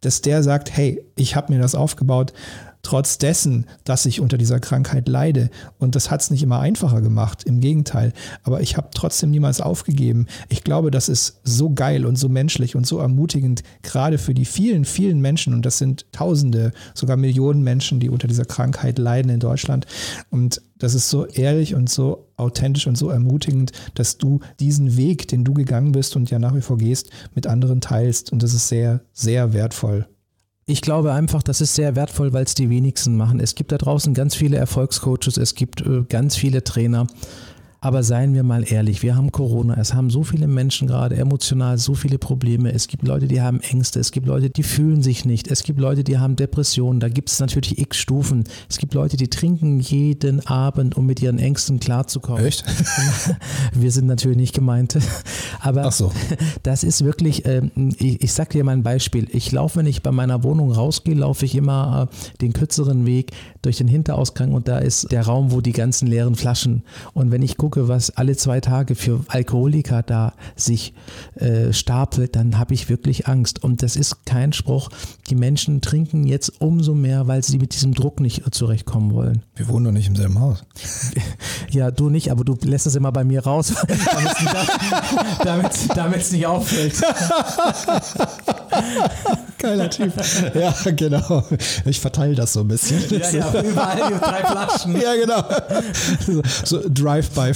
dass 0.00 0.22
der 0.22 0.42
sagt, 0.42 0.74
hey, 0.74 1.04
ich 1.16 1.36
habe 1.36 1.52
mir 1.52 1.60
das 1.60 1.74
aufgebaut 1.74 2.32
trotz 2.82 3.18
dessen, 3.18 3.66
dass 3.84 4.06
ich 4.06 4.20
unter 4.20 4.38
dieser 4.38 4.60
Krankheit 4.60 5.08
leide. 5.08 5.50
Und 5.78 5.94
das 5.94 6.10
hat 6.10 6.20
es 6.22 6.30
nicht 6.30 6.42
immer 6.42 6.60
einfacher 6.60 7.00
gemacht, 7.00 7.44
im 7.44 7.60
Gegenteil. 7.60 8.12
Aber 8.42 8.60
ich 8.60 8.76
habe 8.76 8.88
trotzdem 8.94 9.30
niemals 9.30 9.60
aufgegeben. 9.60 10.26
Ich 10.48 10.64
glaube, 10.64 10.90
das 10.90 11.08
ist 11.08 11.40
so 11.44 11.70
geil 11.70 12.06
und 12.06 12.16
so 12.16 12.28
menschlich 12.28 12.76
und 12.76 12.86
so 12.86 12.98
ermutigend, 12.98 13.62
gerade 13.82 14.18
für 14.18 14.34
die 14.34 14.44
vielen, 14.44 14.84
vielen 14.84 15.20
Menschen, 15.20 15.54
und 15.54 15.66
das 15.66 15.78
sind 15.78 16.06
Tausende, 16.12 16.72
sogar 16.94 17.16
Millionen 17.16 17.62
Menschen, 17.62 18.00
die 18.00 18.08
unter 18.08 18.28
dieser 18.28 18.44
Krankheit 18.44 18.98
leiden 18.98 19.30
in 19.30 19.40
Deutschland. 19.40 19.86
Und 20.30 20.62
das 20.78 20.94
ist 20.94 21.10
so 21.10 21.26
ehrlich 21.26 21.74
und 21.74 21.90
so 21.90 22.28
authentisch 22.36 22.86
und 22.86 22.96
so 22.96 23.10
ermutigend, 23.10 23.72
dass 23.94 24.18
du 24.18 24.40
diesen 24.58 24.96
Weg, 24.96 25.28
den 25.28 25.44
du 25.44 25.52
gegangen 25.52 25.92
bist 25.92 26.16
und 26.16 26.30
ja 26.30 26.38
nach 26.38 26.54
wie 26.54 26.62
vor 26.62 26.78
gehst, 26.78 27.10
mit 27.34 27.46
anderen 27.46 27.80
teilst. 27.80 28.32
Und 28.32 28.42
das 28.42 28.54
ist 28.54 28.68
sehr, 28.68 29.00
sehr 29.12 29.52
wertvoll. 29.52 30.06
Ich 30.70 30.82
glaube 30.82 31.12
einfach, 31.12 31.42
das 31.42 31.60
ist 31.60 31.74
sehr 31.74 31.96
wertvoll, 31.96 32.32
weil 32.32 32.44
es 32.44 32.54
die 32.54 32.70
wenigsten 32.70 33.16
machen. 33.16 33.40
Es 33.40 33.56
gibt 33.56 33.72
da 33.72 33.76
draußen 33.76 34.14
ganz 34.14 34.36
viele 34.36 34.56
Erfolgscoaches, 34.56 35.36
es 35.36 35.56
gibt 35.56 35.80
äh, 35.80 36.04
ganz 36.08 36.36
viele 36.36 36.62
Trainer. 36.62 37.08
Aber 37.82 38.02
seien 38.02 38.34
wir 38.34 38.42
mal 38.42 38.70
ehrlich, 38.70 39.02
wir 39.02 39.16
haben 39.16 39.32
Corona, 39.32 39.78
es 39.78 39.94
haben 39.94 40.10
so 40.10 40.22
viele 40.22 40.46
Menschen 40.46 40.86
gerade 40.86 41.16
emotional 41.16 41.78
so 41.78 41.94
viele 41.94 42.18
Probleme. 42.18 42.70
Es 42.72 42.88
gibt 42.88 43.06
Leute, 43.06 43.26
die 43.26 43.40
haben 43.40 43.60
Ängste, 43.60 44.00
es 44.00 44.12
gibt 44.12 44.26
Leute, 44.26 44.50
die 44.50 44.62
fühlen 44.62 45.02
sich 45.02 45.24
nicht, 45.24 45.48
es 45.48 45.62
gibt 45.62 45.80
Leute, 45.80 46.04
die 46.04 46.18
haben 46.18 46.36
Depressionen, 46.36 47.00
da 47.00 47.08
gibt 47.08 47.30
es 47.30 47.40
natürlich 47.40 47.78
x 47.78 47.96
Stufen. 47.96 48.44
Es 48.68 48.76
gibt 48.76 48.92
Leute, 48.92 49.16
die 49.16 49.28
trinken 49.28 49.80
jeden 49.80 50.46
Abend, 50.46 50.96
um 50.98 51.06
mit 51.06 51.22
ihren 51.22 51.38
Ängsten 51.38 51.80
klarzukommen. 51.80 52.44
Echt? 52.44 52.64
wir 53.72 53.90
sind 53.90 54.06
natürlich 54.06 54.36
nicht 54.36 54.54
gemeint. 54.54 54.98
Aber 55.60 55.90
so. 55.90 56.12
das 56.62 56.84
ist 56.84 57.02
wirklich, 57.02 57.46
äh, 57.46 57.62
ich, 57.98 58.22
ich 58.22 58.32
sag 58.34 58.50
dir 58.50 58.62
mal 58.62 58.72
ein 58.72 58.82
Beispiel. 58.82 59.26
Ich 59.32 59.52
laufe, 59.52 59.78
wenn 59.78 59.86
ich 59.86 60.02
bei 60.02 60.12
meiner 60.12 60.44
Wohnung 60.44 60.70
rausgehe, 60.70 61.14
laufe 61.14 61.46
ich 61.46 61.54
immer 61.54 62.08
äh, 62.10 62.36
den 62.42 62.52
kürzeren 62.52 63.06
Weg 63.06 63.32
durch 63.62 63.78
den 63.78 63.88
Hinterausgang 63.88 64.52
und 64.52 64.68
da 64.68 64.78
ist 64.78 65.10
der 65.12 65.22
Raum, 65.22 65.50
wo 65.50 65.62
die 65.62 65.72
ganzen 65.72 66.06
leeren 66.08 66.34
Flaschen. 66.34 66.82
Und 67.14 67.30
wenn 67.30 67.40
ich 67.40 67.56
gucke, 67.56 67.69
gucke, 67.70 67.88
was 67.88 68.10
alle 68.10 68.36
zwei 68.36 68.60
Tage 68.60 68.94
für 68.96 69.20
Alkoholiker 69.28 70.02
da 70.02 70.32
sich 70.56 70.92
äh, 71.36 71.72
stapelt, 71.72 72.34
dann 72.34 72.58
habe 72.58 72.74
ich 72.74 72.88
wirklich 72.88 73.28
Angst. 73.28 73.62
Und 73.62 73.82
das 73.82 73.94
ist 73.96 74.26
kein 74.26 74.52
Spruch. 74.52 74.88
Die 75.28 75.36
Menschen 75.36 75.80
trinken 75.80 76.26
jetzt 76.26 76.60
umso 76.60 76.94
mehr, 76.94 77.28
weil 77.28 77.44
sie 77.44 77.58
mit 77.58 77.74
diesem 77.74 77.94
Druck 77.94 78.18
nicht 78.20 78.42
zurechtkommen 78.52 79.14
wollen. 79.14 79.42
Wir 79.54 79.68
wohnen 79.68 79.84
doch 79.84 79.92
nicht 79.92 80.08
im 80.08 80.16
selben 80.16 80.38
Haus. 80.40 80.64
Ja, 81.70 81.92
du 81.92 82.10
nicht, 82.10 82.32
aber 82.32 82.42
du 82.42 82.56
lässt 82.64 82.86
es 82.86 82.96
immer 82.96 83.12
bei 83.12 83.22
mir 83.22 83.44
raus, 83.44 83.72
damit 85.44 86.16
es 86.16 86.32
nicht 86.32 86.44
auffällt. 86.44 87.00
Geiler 89.58 89.90
Typ. 89.90 90.12
Ja, 90.54 90.74
genau. 90.96 91.44
Ich 91.84 92.00
verteile 92.00 92.34
das 92.34 92.54
so 92.54 92.60
ein 92.60 92.68
bisschen. 92.68 93.02
Ja, 93.10 93.30
ja, 93.30 93.62
überall 93.62 94.12
die 94.12 94.18
drei 94.18 94.44
Flaschen. 94.44 95.00
Ja, 95.00 95.14
genau. 95.14 95.44
So, 96.26 96.42
so 96.64 96.88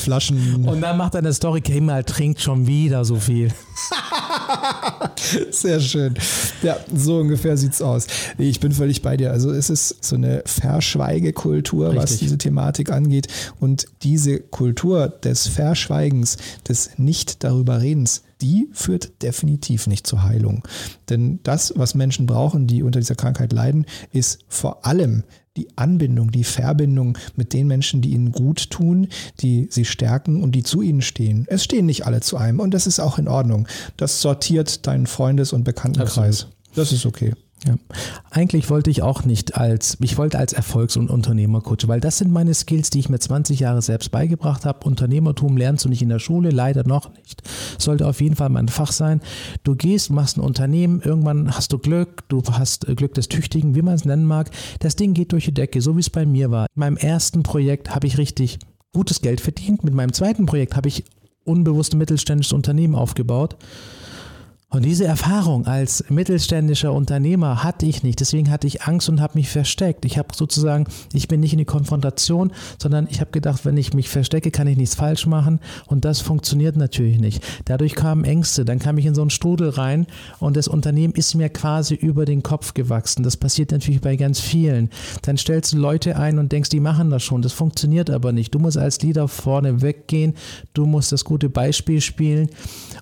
Drive-by-Flaschen. 0.05 0.67
Und 0.67 0.81
dann 0.81 0.97
macht 0.97 1.15
er 1.15 1.19
eine 1.19 1.33
Story, 1.33 1.61
Kemal 1.61 2.05
trinkt 2.05 2.41
schon 2.41 2.67
wieder 2.67 3.05
so 3.05 3.17
viel. 3.17 3.51
Sehr 5.51 5.81
schön. 5.81 6.15
Ja, 6.63 6.77
so 6.95 7.19
ungefähr 7.19 7.57
sieht 7.57 7.73
es 7.73 7.83
aus. 7.83 8.07
Ich 8.39 8.61
bin 8.61 8.73
völlig 8.73 9.03
bei 9.03 9.17
dir. 9.17 9.33
Also 9.33 9.51
es 9.51 9.71
ist 9.71 10.05
so 10.05 10.17
eine 10.17 10.43
Verschweigekultur, 10.47 11.89
Richtig. 11.89 12.03
was 12.03 12.17
diese 12.19 12.39
Thematik 12.39 12.91
angeht. 12.93 13.29
Und 13.61 13.87
diese 14.03 14.41
Kultur 14.41 15.09
des 15.09 15.49
Verschweigens, 15.49 16.37
des 16.69 16.99
Nicht 16.99 17.45
darüber 17.45 17.81
Redens, 17.81 18.23
die 18.41 18.69
führt 18.73 19.23
definitiv 19.23 19.87
nicht 19.87 20.07
zur 20.07 20.23
Heilung. 20.25 20.67
Denn 21.09 21.41
das, 21.43 21.73
was 21.77 21.95
Menschen 21.95 22.27
brauchen, 22.27 22.67
die 22.67 22.83
unter 22.83 23.01
dieser 23.01 23.15
Krankheit 23.15 23.53
leiden, 23.53 23.87
ist 24.13 24.41
vor 24.49 24.85
allem 24.85 25.25
die 25.57 25.69
Anbindung, 25.77 26.33
die 26.33 26.45
Verbindung 26.45 27.17
mit 27.37 27.53
den 27.53 27.69
Menschen, 27.69 28.01
die 28.01 28.11
ihnen 28.11 28.33
gut 28.33 28.71
tun, 28.71 29.09
die 29.41 29.69
sie 29.71 29.85
stärken 29.85 30.43
und 30.43 30.53
die 30.53 30.65
zu 30.65 30.83
ihnen 30.83 31.03
stehen. 31.03 31.47
Es 31.49 31.63
stehen 31.63 31.87
nicht 31.87 32.07
alle 32.07 32.21
zu 32.21 32.37
einem 32.37 32.59
und 32.61 32.75
das 32.75 32.87
ist 32.87 33.01
auch 33.01 33.19
in 33.19 33.29
Ordnung. 33.29 33.69
Das 33.97 34.21
sortiert 34.21 34.87
deinen 34.87 35.07
Freundes- 35.07 35.53
und 35.53 35.65
Bekanntenkreis. 35.65 36.45
Absolut. 36.45 36.55
Das 36.75 36.93
ist 36.93 37.07
okay. 37.07 37.35
Ja. 37.67 37.77
Eigentlich 38.31 38.69
wollte 38.69 38.91
ich 38.91 39.03
auch 39.03 39.25
nicht 39.25 39.57
als, 39.57 39.97
ich 40.01 40.19
wollte 40.19 40.39
als 40.39 40.53
Erfolgs- 40.53 40.97
und 40.97 41.09
Unternehmercoach, 41.09 41.87
weil 41.89 42.01
das 42.01 42.19
sind 42.19 42.31
meine 42.31 42.53
Skills, 42.53 42.91
die 42.91 42.99
ich 42.99 43.09
mir 43.09 43.19
20 43.19 43.61
Jahre 43.61 43.81
selbst 43.81 44.11
beigebracht 44.11 44.67
habe. 44.67 44.87
Unternehmertum 44.87 45.57
lernst 45.57 45.85
du 45.85 45.89
nicht 45.89 46.03
in 46.03 46.11
der 46.11 46.19
Schule, 46.19 46.51
leider 46.51 46.87
noch 46.87 47.15
nicht. 47.15 47.43
Sollte 47.79 48.07
auf 48.07 48.21
jeden 48.21 48.37
Fall 48.37 48.51
mein 48.51 48.69
Fach 48.69 48.93
sein. 48.93 49.21
Du 49.63 49.75
gehst, 49.75 50.11
machst 50.11 50.37
ein 50.37 50.43
Unternehmen, 50.43 51.01
irgendwann 51.03 51.55
hast 51.55 51.73
du 51.73 51.79
Glück, 51.79 52.29
du 52.29 52.43
hast 52.51 52.87
Glück 52.97 53.15
des 53.15 53.29
Tüchtigen, 53.29 53.75
wie 53.75 53.83
man 53.83 53.95
es 53.95 54.05
nennen 54.05 54.27
mag. 54.27 54.51
Das 54.81 54.97
Ding 54.97 55.15
geht 55.15 55.33
durch 55.33 55.47
die 55.47 55.55
Decke, 55.55 55.81
so 55.81 55.97
wie 55.97 56.01
es 56.01 56.11
bei 56.11 56.27
mir 56.27 56.51
war. 56.51 56.67
In 56.75 56.81
meinem 56.81 56.97
ersten 56.97 57.43
Projekt 57.43 57.95
habe 57.95 58.07
ich 58.07 58.19
richtig 58.19 58.59
gutes 58.93 59.23
Geld 59.23 59.41
verdient. 59.41 59.85
Mit 59.85 59.95
meinem 59.95 60.13
zweiten 60.13 60.47
Projekt 60.47 60.77
habe 60.77 60.89
ich 60.89 61.05
unbewusst 61.45 61.95
ein 61.95 61.99
mittelständisches 61.99 62.53
Unternehmen 62.53 62.95
aufgebaut. 62.95 63.57
Und 64.75 64.85
diese 64.85 65.05
Erfahrung 65.05 65.69
als 65.69 66.05
mittelständischer 66.09 66.93
Unternehmer 66.93 67.63
hatte 67.63 67.87
ich 67.87 68.03
nicht. 68.03 68.19
Deswegen 68.19 68.51
hatte 68.51 68.67
ich 68.67 68.83
Angst 68.83 69.09
und 69.09 69.21
habe 69.21 69.39
mich 69.39 69.49
versteckt. 69.49 70.05
Ich 70.05 70.19
habe 70.19 70.35
sozusagen, 70.35 70.89
ich 71.13 71.29
bin 71.29 71.39
nicht 71.39 71.53
in 71.53 71.61
die 71.61 71.65
Konfrontation, 71.65 72.51
sondern 72.83 73.07
ich 73.09 73.21
habe 73.21 73.31
gedacht, 73.31 73.65
wenn 73.65 73.77
ich 73.77 73.95
mich 73.95 74.09
verstecke, 74.09 74.51
kann 74.51 74.67
ich 74.67 74.77
nichts 74.77 74.97
falsch 74.97 75.29
machen. 75.29 75.61
Und 75.87 76.05
das 76.05 76.21
funktioniert 76.21 76.75
natürlich 76.75 77.21
nicht. 77.21 77.41
Dadurch 77.67 77.95
kamen 77.95 78.25
Ängste. 78.25 78.65
Dann 78.65 78.81
kam 78.81 78.99
ich 78.99 79.07
in 79.07 79.15
so 79.15 79.21
einen 79.21 79.31
Strudel 79.31 79.69
rein 79.69 80.09
und 80.41 80.57
das 80.57 80.67
Unternehmen 80.67 81.15
ist 81.15 81.37
mir 81.37 81.51
quasi 81.51 81.95
über 81.95 82.25
den 82.25 82.43
Kopf 82.43 82.75
gewachsen. 82.75 83.23
Das 83.23 83.37
passiert 83.37 83.71
natürlich 83.71 84.01
bei 84.01 84.17
ganz 84.17 84.41
vielen. 84.41 84.91
Dann 85.23 85.37
stellst 85.37 85.73
du 85.73 85.77
Leute 85.77 86.17
ein 86.17 86.41
und 86.41 86.51
denkst, 86.51 86.71
die 86.71 86.81
machen 86.81 87.11
das 87.11 87.23
schon. 87.23 87.43
Das 87.43 87.53
funktioniert 87.53 88.11
aber 88.11 88.33
nicht. 88.33 88.53
Du 88.53 88.59
musst 88.59 88.77
als 88.77 89.01
Leader 89.03 89.29
vorne 89.29 89.83
weggehen. 89.83 90.35
Du 90.73 90.85
musst 90.85 91.13
das 91.13 91.25
gute 91.25 91.49
Beispiel 91.49 92.01
spielen. 92.01 92.51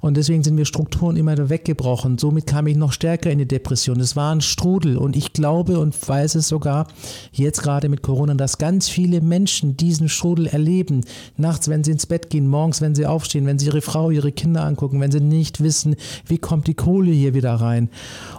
Und 0.02 0.18
deswegen 0.18 0.44
sind 0.44 0.56
mir 0.56 0.66
Strukturen 0.66 1.16
immer 1.16 1.32
weg 1.48 1.61
weggebrochen. 1.62 2.18
Somit 2.18 2.46
kam 2.46 2.66
ich 2.66 2.76
noch 2.76 2.92
stärker 2.92 3.30
in 3.30 3.38
die 3.38 3.46
Depression. 3.46 4.00
Es 4.00 4.16
war 4.16 4.34
ein 4.34 4.40
Strudel 4.40 4.96
und 4.96 5.16
ich 5.16 5.32
glaube 5.32 5.78
und 5.78 5.96
weiß 6.08 6.34
es 6.34 6.48
sogar 6.48 6.88
jetzt 7.32 7.62
gerade 7.62 7.88
mit 7.88 8.02
Corona, 8.02 8.34
dass 8.34 8.58
ganz 8.58 8.88
viele 8.88 9.20
Menschen 9.20 9.76
diesen 9.76 10.08
Strudel 10.08 10.48
erleben. 10.48 11.02
Nachts, 11.36 11.68
wenn 11.68 11.84
sie 11.84 11.92
ins 11.92 12.06
Bett 12.06 12.30
gehen, 12.30 12.48
morgens, 12.48 12.80
wenn 12.80 12.96
sie 12.96 13.06
aufstehen, 13.06 13.46
wenn 13.46 13.58
sie 13.58 13.66
ihre 13.66 13.80
Frau, 13.80 14.10
ihre 14.10 14.32
Kinder 14.32 14.64
angucken, 14.64 15.00
wenn 15.00 15.12
sie 15.12 15.20
nicht 15.20 15.62
wissen, 15.62 15.94
wie 16.26 16.38
kommt 16.38 16.66
die 16.66 16.74
Kohle 16.74 17.12
hier 17.12 17.34
wieder 17.34 17.54
rein. 17.54 17.90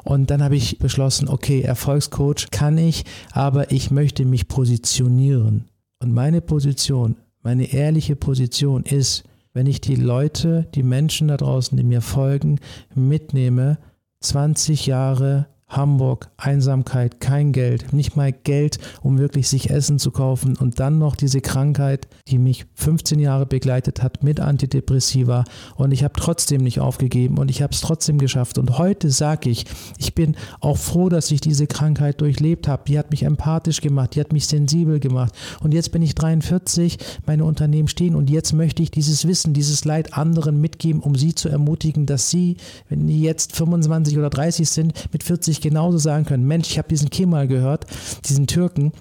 Und 0.03 0.29
dann 0.29 0.43
habe 0.43 0.57
ich 0.57 0.79
beschlossen, 0.79 1.29
okay, 1.29 1.61
Erfolgscoach 1.61 2.51
kann 2.51 2.77
ich, 2.77 3.05
aber 3.31 3.71
ich 3.71 3.89
möchte 3.89 4.25
mich 4.25 4.49
positionieren. 4.49 5.65
Und 5.99 6.13
meine 6.13 6.41
Position, 6.41 7.15
meine 7.41 7.71
ehrliche 7.71 8.17
Position 8.17 8.83
ist, 8.83 9.23
wenn 9.53 9.67
ich 9.67 9.81
die 9.81 9.95
Leute, 9.95 10.67
die 10.73 10.83
Menschen 10.83 11.27
da 11.27 11.37
draußen, 11.37 11.77
die 11.77 11.83
mir 11.83 12.01
folgen, 12.01 12.59
mitnehme, 12.95 13.77
20 14.21 14.87
Jahre 14.87 15.47
Hamburg, 15.67 16.29
Einsamkeit, 16.37 17.19
kein 17.19 17.51
Geld, 17.51 17.93
nicht 17.93 18.15
mal 18.15 18.31
Geld, 18.31 18.79
um 19.01 19.17
wirklich 19.17 19.47
sich 19.47 19.69
Essen 19.69 19.99
zu 19.99 20.11
kaufen. 20.11 20.55
Und 20.55 20.79
dann 20.79 20.99
noch 20.99 21.15
diese 21.15 21.41
Krankheit, 21.41 22.07
die 22.27 22.37
mich 22.37 22.65
15 22.75 23.19
Jahre 23.19 23.45
begleitet 23.45 24.03
hat 24.03 24.23
mit 24.23 24.39
Antidepressiva. 24.39 25.43
Und 25.75 25.91
ich 25.91 26.03
habe 26.03 26.13
trotzdem 26.15 26.61
nicht 26.61 26.79
aufgegeben 26.79 27.37
und 27.37 27.49
ich 27.49 27.61
habe 27.61 27.73
es 27.73 27.81
trotzdem 27.81 28.17
geschafft. 28.17 28.57
Und 28.57 28.77
heute 28.77 29.09
sage 29.09 29.49
ich, 29.49 29.65
ich 29.97 30.13
bin 30.13 30.35
auch 30.59 30.77
froh, 30.77 31.09
dass 31.09 31.31
ich 31.31 31.41
diese 31.41 31.67
Krankheit 31.67 32.21
durchlebt 32.21 32.67
habe. 32.67 32.83
Die 32.87 32.99
hat 32.99 33.11
mich 33.11 33.23
empathisch 33.23 33.81
gemacht, 33.81 34.15
die 34.15 34.19
hat 34.19 34.33
mich 34.33 34.47
sensibel 34.47 34.99
gemacht. 34.99 35.33
Und 35.61 35.73
jetzt 35.73 35.91
bin 35.91 36.01
ich 36.01 36.15
43, 36.15 36.97
meine 37.25 37.45
Unternehmen 37.45 37.87
stehen. 37.87 38.15
Und 38.15 38.29
jetzt 38.29 38.53
möchte 38.53 38.83
ich 38.83 38.91
dieses 38.91 39.27
Wissen, 39.27 39.53
dieses 39.53 39.85
Leid 39.85 40.13
anderen 40.13 40.61
mitgeben, 40.61 41.01
um 41.01 41.15
sie 41.15 41.33
zu 41.33 41.49
ermutigen, 41.49 42.05
dass 42.05 42.29
sie, 42.29 42.57
wenn 42.89 43.07
die 43.07 43.21
jetzt 43.21 43.55
25 43.55 44.17
oder 44.17 44.29
30 44.29 44.69
sind, 44.69 44.93
mit 45.11 45.23
40 45.23 45.52
genauso 45.61 45.97
sagen 45.97 46.25
können, 46.25 46.47
Mensch, 46.47 46.69
ich 46.69 46.77
habe 46.77 46.87
diesen 46.87 47.09
Kemal 47.09 47.47
gehört, 47.47 47.85
diesen 48.25 48.47
Türken, 48.47 48.91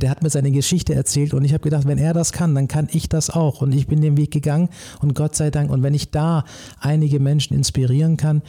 der 0.00 0.10
hat 0.10 0.22
mir 0.22 0.30
seine 0.30 0.50
Geschichte 0.50 0.94
erzählt 0.94 1.34
und 1.34 1.44
ich 1.44 1.52
habe 1.52 1.62
gedacht, 1.62 1.86
wenn 1.86 1.98
er 1.98 2.14
das 2.14 2.32
kann, 2.32 2.54
dann 2.54 2.68
kann 2.68 2.88
ich 2.92 3.08
das 3.08 3.30
auch. 3.30 3.60
Und 3.60 3.72
ich 3.72 3.86
bin 3.86 4.00
den 4.00 4.16
Weg 4.16 4.30
gegangen 4.30 4.68
und 5.00 5.14
Gott 5.14 5.34
sei 5.36 5.50
Dank. 5.50 5.70
Und 5.70 5.82
wenn 5.82 5.94
ich 5.94 6.10
da 6.10 6.44
einige 6.80 7.20
Menschen 7.20 7.56
inspirieren 7.56 8.16
kann, 8.16 8.42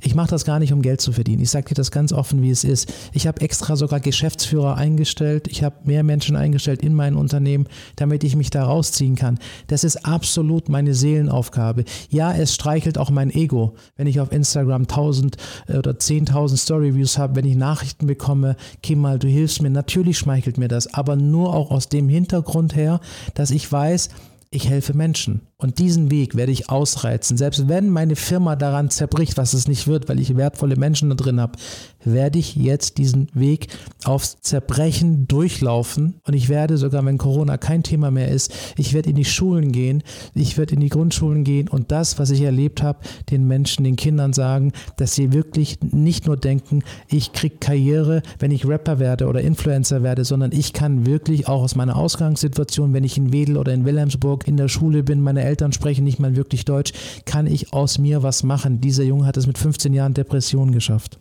ich 0.00 0.14
mache 0.14 0.30
das 0.30 0.44
gar 0.44 0.58
nicht, 0.58 0.72
um 0.72 0.82
Geld 0.82 1.00
zu 1.00 1.12
verdienen. 1.12 1.42
Ich 1.42 1.50
sage 1.50 1.66
dir 1.68 1.74
das 1.74 1.90
ganz 1.90 2.12
offen, 2.12 2.42
wie 2.42 2.50
es 2.50 2.64
ist. 2.64 2.92
Ich 3.12 3.26
habe 3.26 3.40
extra 3.40 3.76
sogar 3.76 4.00
Geschäftsführer 4.00 4.76
eingestellt. 4.76 5.48
Ich 5.48 5.62
habe 5.62 5.76
mehr 5.84 6.02
Menschen 6.02 6.36
eingestellt 6.36 6.82
in 6.82 6.94
mein 6.94 7.14
Unternehmen, 7.14 7.66
damit 7.96 8.24
ich 8.24 8.36
mich 8.36 8.50
da 8.50 8.64
rausziehen 8.64 9.16
kann. 9.16 9.38
Das 9.66 9.84
ist 9.84 10.04
absolut 10.04 10.68
meine 10.68 10.94
Seelenaufgabe. 10.94 11.84
Ja, 12.08 12.32
es 12.32 12.54
streichelt 12.54 12.98
auch 12.98 13.10
mein 13.10 13.30
Ego, 13.30 13.74
wenn 13.96 14.06
ich 14.06 14.20
auf 14.20 14.32
Instagram 14.32 14.82
1000 14.82 15.36
äh, 15.68 15.78
oder 15.78 15.92
10.000 15.92 16.56
Storyviews 16.56 17.18
habe, 17.18 17.36
wenn 17.36 17.46
ich 17.46 17.56
Nachrichten 17.56 18.06
bekomme, 18.06 18.56
Kim 18.82 19.00
mal, 19.00 19.18
du 19.18 19.28
hilfst 19.28 19.62
mir. 19.62 19.70
Natürlich 19.70 20.18
schmeichelt 20.18 20.58
mir 20.58 20.68
das 20.68 20.92
aber 20.94 21.16
nur 21.16 21.54
auch 21.54 21.70
aus 21.70 21.88
dem 21.88 22.08
Hintergrund 22.08 22.74
her, 22.74 23.00
dass 23.34 23.50
ich 23.50 23.70
weiß, 23.70 24.08
ich 24.50 24.68
helfe 24.68 24.94
Menschen. 24.94 25.42
Und 25.60 25.78
diesen 25.78 26.10
Weg 26.10 26.36
werde 26.36 26.52
ich 26.52 26.70
ausreizen. 26.70 27.36
Selbst 27.36 27.68
wenn 27.68 27.90
meine 27.90 28.16
Firma 28.16 28.56
daran 28.56 28.88
zerbricht, 28.88 29.36
was 29.36 29.52
es 29.52 29.68
nicht 29.68 29.86
wird, 29.86 30.08
weil 30.08 30.18
ich 30.18 30.36
wertvolle 30.36 30.76
Menschen 30.76 31.10
da 31.10 31.14
drin 31.14 31.38
habe, 31.40 31.58
werde 32.02 32.38
ich 32.38 32.56
jetzt 32.56 32.96
diesen 32.96 33.28
Weg 33.34 33.68
aufs 34.04 34.40
Zerbrechen 34.40 35.28
durchlaufen. 35.28 36.20
Und 36.26 36.34
ich 36.34 36.48
werde 36.48 36.78
sogar, 36.78 37.04
wenn 37.04 37.18
Corona 37.18 37.58
kein 37.58 37.82
Thema 37.82 38.10
mehr 38.10 38.28
ist, 38.28 38.52
ich 38.78 38.94
werde 38.94 39.10
in 39.10 39.16
die 39.16 39.26
Schulen 39.26 39.70
gehen, 39.70 40.02
ich 40.34 40.56
werde 40.56 40.74
in 40.74 40.80
die 40.80 40.88
Grundschulen 40.88 41.44
gehen 41.44 41.68
und 41.68 41.92
das, 41.92 42.18
was 42.18 42.30
ich 42.30 42.40
erlebt 42.40 42.82
habe, 42.82 43.00
den 43.30 43.46
Menschen, 43.46 43.84
den 43.84 43.96
Kindern 43.96 44.32
sagen, 44.32 44.72
dass 44.96 45.14
sie 45.14 45.32
wirklich 45.32 45.78
nicht 45.82 46.26
nur 46.26 46.38
denken, 46.38 46.82
ich 47.08 47.32
kriege 47.32 47.56
Karriere, 47.60 48.22
wenn 48.38 48.50
ich 48.50 48.66
Rapper 48.66 48.98
werde 48.98 49.26
oder 49.26 49.42
Influencer 49.42 50.02
werde, 50.02 50.24
sondern 50.24 50.52
ich 50.52 50.72
kann 50.72 51.04
wirklich 51.04 51.48
auch 51.48 51.62
aus 51.62 51.76
meiner 51.76 51.96
Ausgangssituation, 51.96 52.94
wenn 52.94 53.04
ich 53.04 53.18
in 53.18 53.32
Wedel 53.32 53.58
oder 53.58 53.74
in 53.74 53.84
Wilhelmsburg 53.84 54.48
in 54.48 54.56
der 54.56 54.68
Schule 54.68 55.02
bin, 55.02 55.20
meine 55.20 55.49
Eltern 55.50 55.72
sprechen 55.72 56.04
nicht 56.04 56.18
mal 56.20 56.36
wirklich 56.36 56.64
Deutsch, 56.64 56.92
kann 57.26 57.46
ich 57.46 57.72
aus 57.72 57.98
mir 57.98 58.22
was 58.22 58.42
machen. 58.42 58.80
Dieser 58.80 59.02
Junge 59.02 59.26
hat 59.26 59.36
es 59.36 59.46
mit 59.46 59.58
15 59.58 59.92
Jahren 59.92 60.14
Depression 60.14 60.72
geschafft. 60.72 61.18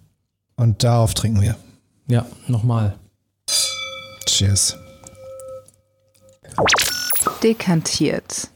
Und 0.55 0.83
darauf 0.83 1.13
trinken 1.13 1.41
wir. 1.41 1.57
Ja, 2.07 2.25
nochmal. 2.47 2.95
Cheers. 4.25 4.77
Dekantiert. 7.41 8.49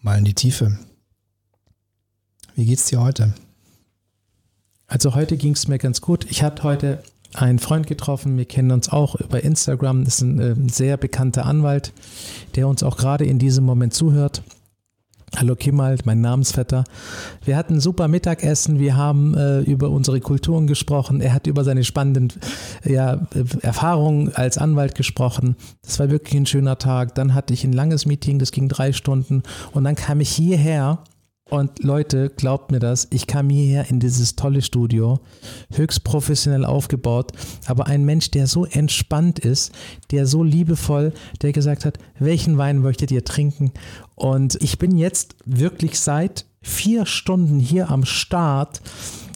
Mal 0.00 0.18
in 0.18 0.24
die 0.24 0.34
Tiefe. 0.34 0.78
Wie 2.54 2.64
geht's 2.66 2.86
dir 2.86 3.00
heute? 3.00 3.34
Also 4.86 5.14
heute 5.14 5.36
ging 5.36 5.54
es 5.54 5.68
mir 5.68 5.78
ganz 5.78 6.00
gut. 6.00 6.26
Ich 6.30 6.42
hatte 6.42 6.64
heute 6.64 7.02
einen 7.34 7.58
Freund 7.58 7.86
getroffen. 7.86 8.36
Wir 8.36 8.44
kennen 8.44 8.70
uns 8.70 8.88
auch 8.88 9.14
über 9.16 9.42
Instagram. 9.42 10.04
Das 10.04 10.16
ist 10.16 10.20
ein, 10.22 10.38
äh, 10.38 10.54
sehr 10.70 10.96
bekannter 10.96 11.46
Anwalt, 11.46 11.92
der 12.56 12.68
uns 12.68 12.82
auch 12.82 12.96
gerade 12.96 13.24
in 13.24 13.38
diesem 13.38 13.64
Moment 13.64 13.94
zuhört. 13.94 14.42
Hallo 15.34 15.56
Kimal, 15.56 15.96
mein 16.04 16.20
Namensvetter. 16.20 16.84
Wir 17.42 17.56
hatten 17.56 17.80
super 17.80 18.06
Mittagessen, 18.06 18.78
wir 18.78 18.96
haben 18.96 19.34
äh, 19.34 19.60
über 19.60 19.88
unsere 19.88 20.20
Kulturen 20.20 20.66
gesprochen, 20.66 21.22
er 21.22 21.32
hat 21.32 21.46
über 21.46 21.64
seine 21.64 21.84
spannenden 21.84 22.34
ja, 22.84 23.26
Erfahrungen 23.62 24.34
als 24.34 24.58
Anwalt 24.58 24.94
gesprochen. 24.94 25.56
Das 25.80 25.98
war 25.98 26.10
wirklich 26.10 26.34
ein 26.34 26.44
schöner 26.44 26.76
Tag. 26.76 27.14
Dann 27.14 27.32
hatte 27.32 27.54
ich 27.54 27.64
ein 27.64 27.72
langes 27.72 28.04
Meeting, 28.04 28.38
das 28.38 28.52
ging 28.52 28.68
drei 28.68 28.92
Stunden 28.92 29.42
und 29.72 29.84
dann 29.84 29.94
kam 29.94 30.20
ich 30.20 30.28
hierher 30.28 30.98
und 31.52 31.82
Leute, 31.82 32.30
glaubt 32.30 32.72
mir 32.72 32.78
das, 32.78 33.08
ich 33.10 33.26
kam 33.26 33.50
hierher 33.50 33.90
in 33.90 34.00
dieses 34.00 34.36
tolle 34.36 34.62
Studio, 34.62 35.20
höchst 35.74 36.02
professionell 36.02 36.64
aufgebaut, 36.64 37.32
aber 37.66 37.88
ein 37.88 38.06
Mensch, 38.06 38.30
der 38.30 38.46
so 38.46 38.64
entspannt 38.64 39.38
ist, 39.38 39.70
der 40.12 40.26
so 40.26 40.42
liebevoll, 40.42 41.12
der 41.42 41.52
gesagt 41.52 41.84
hat, 41.84 41.98
welchen 42.18 42.56
Wein 42.56 42.78
möchtet 42.78 43.10
ihr 43.10 43.22
trinken? 43.22 43.70
Und 44.14 44.56
ich 44.62 44.78
bin 44.78 44.96
jetzt 44.96 45.36
wirklich 45.44 46.00
seit 46.00 46.46
vier 46.62 47.04
Stunden 47.04 47.60
hier 47.60 47.90
am 47.90 48.06
Start. 48.06 48.80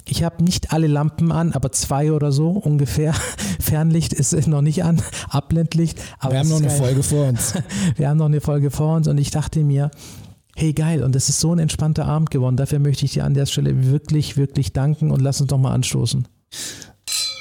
Ich 0.09 0.25
habe 0.25 0.43
nicht 0.43 0.73
alle 0.73 0.87
Lampen 0.87 1.31
an, 1.33 1.53
aber 1.53 1.71
zwei 1.71 2.13
oder 2.13 2.33
so 2.33 2.49
ungefähr. 2.49 3.13
Fernlicht 3.61 4.15
ist 4.15 4.33
noch 4.47 4.63
nicht 4.63 4.85
an, 4.85 5.03
Abblendlicht. 5.29 6.01
Wir 6.27 6.39
haben 6.39 6.49
noch 6.49 6.63
eine 6.63 6.71
Folge 6.71 7.03
vor 7.03 7.29
uns. 7.29 7.53
Wir 7.97 8.09
haben 8.09 8.17
noch 8.17 8.25
eine 8.25 8.41
Folge 8.41 8.71
vor 8.71 8.97
uns 8.97 9.07
und 9.07 9.19
ich 9.19 9.31
dachte 9.31 9.63
mir, 9.63 9.91
Hey, 10.59 10.73
geil. 10.73 11.05
Und 11.05 11.15
das 11.15 11.29
ist 11.29 11.39
so 11.39 11.53
ein 11.53 11.59
entspannter 11.59 12.07
Abend 12.07 12.31
geworden. 12.31 12.57
Dafür 12.57 12.79
möchte 12.79 13.05
ich 13.05 13.13
dir 13.13 13.27
an 13.27 13.35
der 13.35 13.45
Stelle 13.45 13.91
wirklich, 13.91 14.39
wirklich 14.39 14.73
danken 14.73 15.11
und 15.11 15.21
lass 15.21 15.39
uns 15.39 15.51
doch 15.51 15.59
mal 15.59 15.75
anstoßen. 15.75 16.27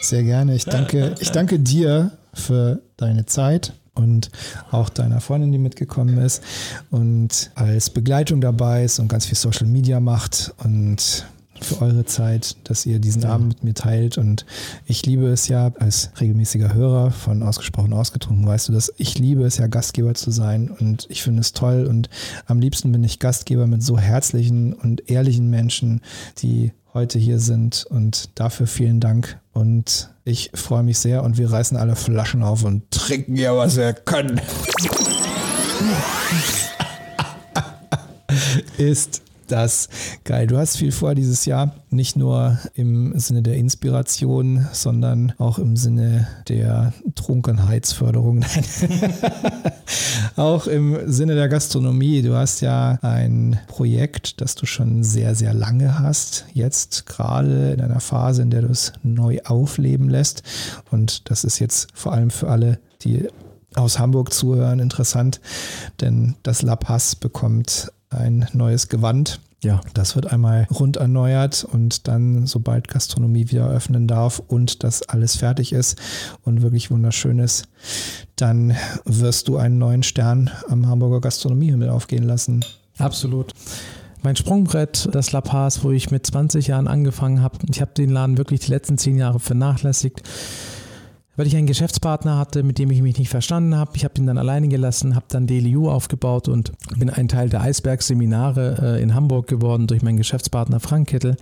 Sehr 0.02 0.24
gerne. 0.24 0.54
Ich 0.54 0.66
danke, 0.66 1.16
ich 1.20 1.32
danke 1.32 1.58
dir 1.58 2.12
für 2.34 2.82
deine 2.98 3.26
Zeit 3.26 3.72
und 3.94 4.32
auch 4.70 4.90
deiner 4.90 5.22
Freundin, 5.22 5.54
die 5.54 5.58
mitgekommen 5.60 6.18
ist 6.18 6.44
und 6.92 7.52
als 7.56 7.90
Begleitung 7.90 8.42
dabei 8.42 8.84
ist 8.84 9.00
und 9.00 9.08
ganz 9.08 9.26
viel 9.26 9.38
Social 9.38 9.68
Media 9.68 10.02
macht 10.02 10.54
und 10.66 11.26
für 11.62 11.82
eure 11.82 12.06
Zeit, 12.06 12.58
dass 12.66 12.86
ihr 12.86 13.00
diesen 13.00 13.24
ja. 13.24 13.30
Abend 13.30 13.48
mit 13.48 13.64
mir 13.64 13.74
teilt. 13.74 14.18
Und 14.18 14.46
ich 14.86 15.06
liebe 15.06 15.28
es 15.28 15.48
ja 15.48 15.72
als 15.80 16.12
regelmäßiger 16.20 16.74
Hörer 16.74 17.12
von 17.12 17.44
Ausgesprochen 17.44 17.94
Ausgetrunken, 17.94 18.46
weißt 18.46 18.70
du 18.70 18.74
das, 18.74 18.92
ich 18.98 19.18
liebe 19.18 19.44
es 19.44 19.58
ja, 19.58 19.68
Gastgeber 19.68 20.14
zu 20.14 20.32
sein 20.32 20.70
und 20.70 21.08
ich 21.10 21.24
finde 21.24 21.42
es 21.42 21.54
toll. 21.54 21.86
Und 21.86 22.10
am 22.46 22.60
liebsten 22.60 22.92
bin 22.92 23.04
ich 23.04 23.20
Gastgeber 23.20 23.68
mit 23.68 23.84
so 23.84 23.98
herzlichen 23.98 24.74
und 24.74 25.10
ehrlichen 25.10 25.50
Menschen, 25.50 26.02
die 26.40 26.72
heute 26.94 27.20
hier 27.20 27.40
sind. 27.40 27.86
Und 27.90 28.30
dafür 28.40 28.68
vielen 28.68 29.00
Dank. 29.00 29.40
Und 29.54 30.10
ich 30.24 30.52
freue 30.54 30.84
mich 30.84 30.98
sehr 30.98 31.24
und 31.24 31.38
wir 31.38 31.52
reißen 31.52 31.78
alle 31.78 31.96
Flaschen 31.96 32.42
auf 32.44 32.64
und 32.64 32.90
trinken 32.92 33.36
ja, 33.36 33.56
was 33.56 33.76
wir 33.76 33.94
können. 33.94 34.42
Ist 38.78 39.22
Das 39.48 39.90
geil. 40.24 40.48
Du 40.48 40.58
hast 40.58 40.78
viel 40.78 40.92
vor 40.92 41.14
dieses 41.14 41.46
Jahr, 41.46 41.76
nicht 41.92 42.16
nur 42.16 42.58
im 42.74 43.18
Sinne 43.20 43.44
der 43.44 43.56
Inspiration, 43.56 44.68
sondern 44.72 45.34
auch 45.38 45.60
im 45.60 45.76
Sinne 45.78 46.28
der 46.48 46.94
Trunkenheitsförderung. 47.14 48.44
auch 50.36 50.66
im 50.66 51.12
Sinne 51.12 51.36
der 51.36 51.48
Gastronomie. 51.48 52.24
Du 52.24 52.36
hast 52.36 52.62
ja 52.62 52.98
ein 53.04 53.60
Projekt, 53.68 54.42
das 54.42 54.56
du 54.56 54.66
schon 54.66 55.04
sehr, 55.04 55.36
sehr 55.36 55.54
lange 55.54 56.00
hast. 56.00 56.46
Jetzt 56.54 57.06
gerade 57.06 57.74
in 57.74 57.82
einer 57.82 58.00
Phase, 58.00 58.42
in 58.42 58.50
der 58.50 58.64
du 58.64 58.70
es 58.70 58.94
neu 59.04 59.40
aufleben 59.46 60.10
lässt. 60.10 60.42
Und 60.90 61.30
das 61.30 61.44
ist 61.44 61.60
jetzt 61.60 61.90
vor 61.94 62.14
allem 62.14 62.32
für 62.32 62.50
alle, 62.50 62.80
die 63.04 63.28
aus 63.76 64.00
Hamburg 64.00 64.34
zuhören, 64.34 64.80
interessant, 64.80 65.42
denn 66.02 66.36
das 66.44 66.62
La 66.62 66.76
Paz 66.76 67.16
bekommt 67.16 67.92
ein 68.18 68.48
neues 68.54 68.90
Gewand. 68.90 69.40
Ja. 69.64 69.82
Das 69.94 70.16
wird 70.16 70.32
einmal 70.32 70.68
rund 70.72 70.98
erneuert 70.98 71.64
und 71.64 72.08
dann, 72.08 72.46
sobald 72.46 72.88
Gastronomie 72.88 73.50
wieder 73.50 73.68
öffnen 73.68 74.08
darf 74.08 74.40
und 74.40 74.84
das 74.84 75.02
alles 75.04 75.38
fertig 75.38 75.74
ist 75.74 76.00
und 76.44 76.62
wirklich 76.62 76.92
wunderschön 76.92 77.40
ist, 77.40 77.68
dann 78.36 78.76
wirst 79.06 79.48
du 79.48 79.58
einen 79.58 79.78
neuen 79.80 80.04
Stern 80.04 80.52
am 80.70 80.88
Hamburger 80.88 81.22
Gastronomiehimmel 81.22 81.90
aufgehen 81.90 82.24
lassen. 82.24 82.64
Absolut. 83.00 83.54
Mein 84.22 84.36
Sprungbrett, 84.36 85.08
das 85.12 85.32
La 85.32 85.42
Paz, 85.42 85.84
wo 85.84 85.92
ich 85.92 86.12
mit 86.12 86.26
20 86.26 86.68
Jahren 86.68 86.88
angefangen 86.88 87.42
habe. 87.42 87.58
Ich 87.70 87.82
habe 87.82 87.92
den 87.94 88.10
Laden 88.10 88.38
wirklich 88.38 88.62
die 88.62 88.72
letzten 88.72 88.98
zehn 88.98 89.18
Jahre 89.18 89.40
vernachlässigt 89.40 90.24
weil 91.36 91.48
ich 91.48 91.56
einen 91.56 91.68
Geschäftspartner 91.68 92.38
hatte, 92.38 92.64
mit 92.64 92.80
dem 92.80 92.92
ich 92.92 93.02
mich 93.02 93.18
nicht 93.18 93.30
verstanden 93.30 93.76
habe. 93.76 93.92
Ich 93.96 94.04
habe 94.04 94.14
ihn 94.18 94.26
dann 94.26 94.38
alleine 94.38 94.68
gelassen, 94.68 95.16
habe 95.16 95.26
dann 95.30 95.48
DLU 95.48 95.90
aufgebaut 95.90 96.48
und 96.48 96.72
bin 96.98 97.10
ein 97.10 97.28
Teil 97.28 97.50
der 97.50 97.62
Eisbergseminare 97.62 98.98
äh, 98.98 99.04
in 99.04 99.14
Hamburg 99.14 99.48
geworden 99.48 99.88
durch 99.88 100.02
meinen 100.02 100.18
Geschäftspartner 100.18 100.80
Frank 100.80 101.10
Kittel, 101.10 101.36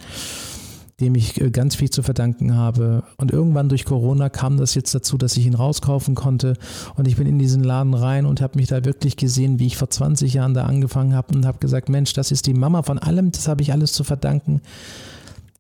dem 1.00 1.16
ich 1.16 1.40
äh, 1.40 1.52
ganz 1.52 1.76
viel 1.76 1.90
zu 1.90 2.02
verdanken 2.02 2.56
habe. 2.56 3.04
Und 3.18 3.32
irgendwann 3.32 3.70
durch 3.70 3.86
Corona 3.86 4.30
kam 4.30 4.58
das 4.58 4.74
jetzt 4.74 4.96
dazu, 4.96 5.18
dass 5.18 5.38
ich 5.38 5.46
ihn 5.46 5.56
rauskaufen 5.56 6.16
konnte 6.16 6.56
und 6.96 7.08
ich 7.08 7.16
bin 7.16 7.28
in 7.28 7.38
diesen 7.38 7.64
Laden 7.64 7.94
rein 7.94 8.26
und 8.26 8.42
habe 8.42 8.58
mich 8.58 8.68
da 8.68 8.84
wirklich 8.86 9.16
gesehen, 9.16 9.60
wie 9.60 9.68
ich 9.68 9.78
vor 9.78 9.90
20 9.90 10.34
Jahren 10.34 10.54
da 10.54 10.66
angefangen 10.66 11.14
habe 11.14 11.36
und 11.36 11.46
habe 11.46 11.60
gesagt, 11.60 11.90
Mensch, 11.90 12.14
das 12.14 12.32
ist 12.32 12.48
die 12.48 12.54
Mama 12.54 12.82
von 12.82 12.98
allem, 12.98 13.32
das 13.32 13.48
habe 13.48 13.62
ich 13.62 13.72
alles 13.72 13.94
zu 13.94 14.04
verdanken. 14.04 14.62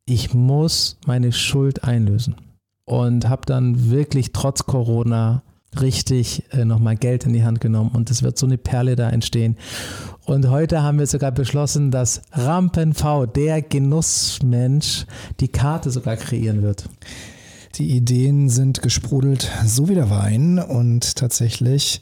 Ich 0.05 0.33
muss 0.33 0.97
meine 1.05 1.31
Schuld 1.31 1.83
einlösen 1.83 2.35
und 2.85 3.29
habe 3.29 3.45
dann 3.45 3.89
wirklich 3.89 4.33
trotz 4.33 4.65
Corona 4.65 5.43
richtig 5.79 6.43
äh, 6.51 6.65
nochmal 6.65 6.95
Geld 6.95 7.25
in 7.25 7.33
die 7.33 7.43
Hand 7.43 7.59
genommen 7.59 7.91
und 7.93 8.11
es 8.11 8.23
wird 8.23 8.37
so 8.37 8.45
eine 8.45 8.57
Perle 8.57 8.95
da 8.95 9.09
entstehen. 9.09 9.57
Und 10.25 10.49
heute 10.49 10.83
haben 10.83 10.99
wir 10.99 11.07
sogar 11.07 11.31
beschlossen, 11.31 11.91
dass 11.91 12.21
Rampen 12.31 12.93
V, 12.93 13.25
der 13.25 13.61
Genussmensch, 13.61 15.05
die 15.39 15.47
Karte 15.47 15.91
sogar 15.91 16.15
kreieren 16.15 16.61
wird. 16.61 16.89
Die 17.75 17.89
Ideen 17.95 18.49
sind 18.49 18.83
gesprudelt, 18.83 19.49
so 19.65 19.89
wie 19.89 19.95
der 19.95 20.11
Wein. 20.11 20.59
Und 20.59 21.15
tatsächlich, 21.15 22.01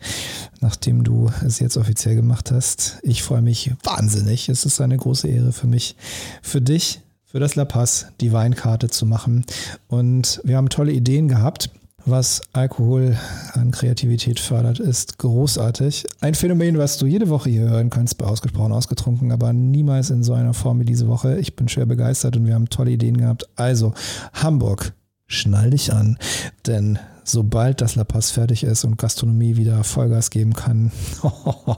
nachdem 0.60 1.06
du 1.06 1.32
es 1.46 1.60
jetzt 1.60 1.78
offiziell 1.78 2.16
gemacht 2.16 2.52
hast, 2.52 3.00
ich 3.04 3.24
freue 3.24 3.42
mich 3.42 3.72
wahnsinnig. 3.82 4.50
Es 4.50 4.66
ist 4.66 4.82
eine 4.82 4.98
große 4.98 5.30
Ehre 5.30 5.54
für 5.54 5.68
mich, 5.68 5.96
für 6.42 6.60
dich 6.60 7.00
für 7.32 7.40
das 7.40 7.56
La 7.56 7.66
Paz 7.66 8.08
die 8.20 8.34
Weinkarte 8.34 8.90
zu 8.90 9.06
machen. 9.06 9.46
Und 9.88 10.42
wir 10.44 10.58
haben 10.58 10.70
tolle 10.70 10.92
Ideen 10.92 11.28
gehabt. 11.30 11.70
Was 12.04 12.42
Alkohol 12.52 13.16
an 13.54 13.70
Kreativität 13.70 14.40
fördert, 14.40 14.80
ist 14.80 15.20
großartig. 15.20 16.08
Ein 16.20 16.34
Phänomen, 16.34 16.80
was 16.80 16.98
du 16.98 17.06
jede 17.06 17.30
Woche 17.30 17.52
hier 17.52 17.70
hören 17.70 17.92
kannst, 17.92 18.18
bei 18.18 18.26
Ausgesprochen 18.26 18.72
Ausgetrunken, 18.72 19.32
aber 19.32 19.54
niemals 19.54 20.10
in 20.10 20.24
so 20.24 20.34
einer 20.34 20.56
Form 20.56 20.80
wie 20.80 20.86
diese 20.86 21.08
Woche. 21.08 21.38
Ich 21.38 21.56
bin 21.56 21.70
schwer 21.70 21.86
begeistert 21.86 22.36
und 22.36 22.48
wir 22.48 22.56
haben 22.56 22.70
tolle 22.70 22.92
Ideen 22.92 23.18
gehabt. 23.18 23.48
Also, 23.56 23.94
Hamburg, 24.34 24.94
schnall 25.28 25.70
dich 25.70 25.94
an, 25.94 26.18
denn 26.66 26.98
sobald 27.24 27.82
das 27.82 27.96
La 27.96 28.04
Paz 28.04 28.32
fertig 28.32 28.64
ist 28.64 28.84
und 28.84 28.98
Gastronomie 28.98 29.56
wieder 29.58 29.84
Vollgas 29.84 30.32
geben 30.32 30.54
kann, 30.54 30.92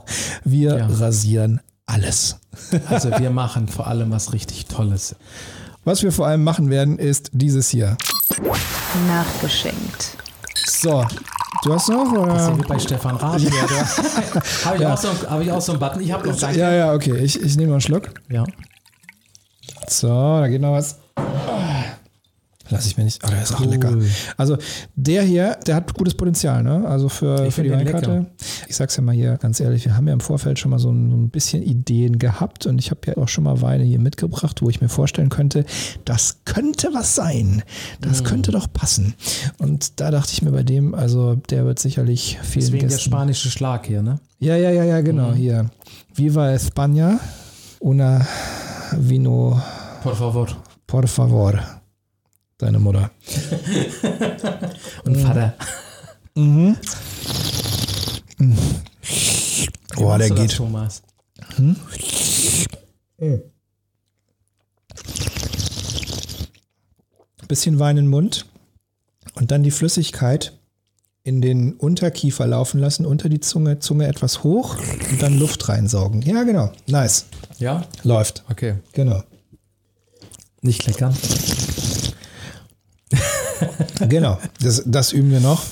wir 0.44 0.78
ja. 0.78 0.86
rasieren 0.86 1.60
alles. 1.86 2.36
Also 2.88 3.10
wir 3.18 3.30
machen 3.42 3.68
vor 3.68 3.86
allem 3.86 4.10
was 4.10 4.32
richtig 4.32 4.66
Tolles. 4.66 5.16
Was 5.84 6.02
wir 6.02 6.12
vor 6.12 6.26
allem 6.26 6.44
machen 6.44 6.70
werden, 6.70 6.98
ist 6.98 7.30
dieses 7.32 7.68
hier. 7.68 7.96
Nachgeschenkt. 9.06 10.16
So, 10.66 11.04
du 11.62 11.74
hast 11.74 11.88
noch? 11.88 12.10
Oder? 12.12 12.34
Das 12.34 12.48
ist 12.48 12.58
ja 12.58 12.66
bei 12.66 12.78
Stefan 12.78 13.16
Rath. 13.16 13.40
Ja. 13.40 13.50
habe 14.64 14.76
ich, 14.76 14.80
ja. 14.80 14.96
so, 14.96 15.08
hab 15.28 15.40
ich, 15.42 15.52
auch 15.52 15.60
so 15.60 15.72
einen 15.72 15.78
Button? 15.80 16.00
Ich 16.00 16.12
habe 16.12 16.26
noch, 16.26 16.36
danke. 16.38 16.58
Ja, 16.58 16.72
ja, 16.72 16.92
okay. 16.94 17.18
Ich, 17.18 17.40
ich 17.40 17.56
nehme 17.56 17.68
noch 17.68 17.74
einen 17.74 17.80
Schluck. 17.82 18.10
Ja. 18.30 18.44
So, 19.88 20.08
da 20.08 20.48
geht 20.48 20.60
noch 20.60 20.72
was. 20.72 20.98
Lass 22.70 22.86
ich 22.86 22.96
mir 22.96 23.04
nicht. 23.04 23.22
Oh, 23.24 23.28
der 23.28 23.42
ist 23.42 23.52
cool. 23.58 23.66
auch 23.66 23.70
lecker. 23.70 23.98
Also 24.36 24.56
der 24.94 25.22
hier, 25.22 25.58
der 25.66 25.76
hat 25.76 25.92
gutes 25.94 26.14
Potenzial, 26.14 26.62
ne? 26.62 26.86
Also 26.86 27.08
für, 27.08 27.50
für 27.50 27.62
die 27.62 27.70
Weinkarte. 27.70 28.26
Ich 28.68 28.76
sag's 28.76 28.96
ja 28.96 29.02
mal 29.02 29.14
hier 29.14 29.36
ganz 29.36 29.60
ehrlich, 29.60 29.84
wir 29.84 29.96
haben 29.96 30.06
ja 30.06 30.14
im 30.14 30.20
Vorfeld 30.20 30.58
schon 30.58 30.70
mal 30.70 30.78
so 30.78 30.90
ein, 30.90 31.10
so 31.10 31.16
ein 31.16 31.28
bisschen 31.28 31.62
Ideen 31.62 32.18
gehabt 32.18 32.66
und 32.66 32.78
ich 32.78 32.90
habe 32.90 33.00
ja 33.06 33.16
auch 33.18 33.28
schon 33.28 33.44
mal 33.44 33.60
Weine 33.60 33.84
hier 33.84 33.98
mitgebracht, 33.98 34.62
wo 34.62 34.70
ich 34.70 34.80
mir 34.80 34.88
vorstellen 34.88 35.28
könnte, 35.28 35.66
das 36.04 36.38
könnte 36.44 36.88
was 36.92 37.14
sein. 37.14 37.62
Das 38.00 38.22
mm. 38.22 38.24
könnte 38.24 38.52
doch 38.52 38.72
passen. 38.72 39.14
Und 39.58 40.00
da 40.00 40.10
dachte 40.10 40.32
ich 40.32 40.42
mir 40.42 40.52
bei 40.52 40.62
dem, 40.62 40.94
also 40.94 41.34
der 41.50 41.66
wird 41.66 41.78
sicherlich 41.78 42.38
viel. 42.42 42.62
Deswegen 42.62 42.88
Gästen. 42.88 43.10
der 43.10 43.16
spanische 43.16 43.50
Schlag 43.50 43.86
hier, 43.86 44.02
ne? 44.02 44.20
Ja, 44.38 44.56
ja, 44.56 44.70
ja, 44.70 44.84
ja, 44.84 45.00
genau, 45.02 45.30
mm. 45.30 45.34
hier. 45.34 45.70
Viva 46.14 46.52
España, 46.52 47.18
una 47.80 48.26
vino. 48.96 49.60
Por 50.02 50.16
favor. 50.16 50.48
Por 50.86 51.08
favor 51.08 51.73
deine 52.64 52.78
Mutter. 52.78 53.10
Und 55.04 55.16
Vater. 55.18 55.54
Mhm. 56.34 56.76
mhm. 58.38 58.58
Oh, 59.96 60.16
der 60.16 60.30
geht. 60.30 60.56
Thomas? 60.56 61.02
Hm? 61.56 61.76
Bisschen 67.46 67.78
Wein 67.78 67.98
in 67.98 68.06
den 68.06 68.10
Mund 68.10 68.46
und 69.34 69.50
dann 69.50 69.62
die 69.62 69.70
Flüssigkeit 69.70 70.58
in 71.22 71.40
den 71.40 71.74
Unterkiefer 71.74 72.46
laufen 72.46 72.80
lassen, 72.80 73.06
unter 73.06 73.28
die 73.28 73.40
Zunge, 73.40 73.78
Zunge 73.78 74.06
etwas 74.06 74.42
hoch 74.42 74.76
und 75.10 75.22
dann 75.22 75.38
Luft 75.38 75.68
reinsaugen. 75.68 76.22
Ja, 76.22 76.42
genau. 76.42 76.72
Nice. 76.86 77.26
Ja? 77.58 77.86
Läuft. 78.02 78.44
Okay. 78.50 78.76
Genau. 78.92 79.22
Nicht 80.60 80.86
lecker. 80.86 81.14
genau, 84.08 84.38
das, 84.60 84.82
das, 84.86 85.12
üben 85.12 85.30
wir 85.30 85.40
noch. 85.40 85.62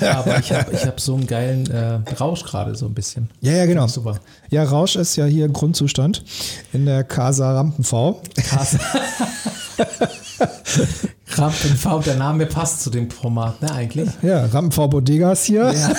Aber 0.00 0.38
ich 0.38 0.52
habe 0.52 0.72
ich 0.72 0.86
hab 0.86 1.00
so 1.00 1.14
einen 1.14 1.26
geilen 1.26 1.70
äh, 1.70 2.00
Rausch 2.18 2.44
gerade 2.44 2.74
so 2.74 2.86
ein 2.86 2.94
bisschen. 2.94 3.28
Ja, 3.40 3.52
ja, 3.52 3.66
genau. 3.66 3.86
Super. 3.86 4.18
Ja, 4.50 4.64
Rausch 4.64 4.96
ist 4.96 5.16
ja 5.16 5.26
hier 5.26 5.48
Grundzustand 5.48 6.24
in 6.72 6.86
der 6.86 7.04
Casa 7.04 7.52
Rampen 7.52 7.84
V. 7.84 8.20
Casa. 8.48 8.78
Rampen 11.36 11.76
V, 11.76 11.98
der 12.00 12.16
Name 12.16 12.46
passt 12.46 12.82
zu 12.82 12.90
dem 12.90 13.10
Format, 13.10 13.60
ne, 13.62 13.72
eigentlich? 13.72 14.08
Ja, 14.22 14.46
Rampen 14.46 14.72
V 14.72 14.88
Bodegas 14.88 15.44
hier. 15.44 15.72
Ja. 15.72 15.92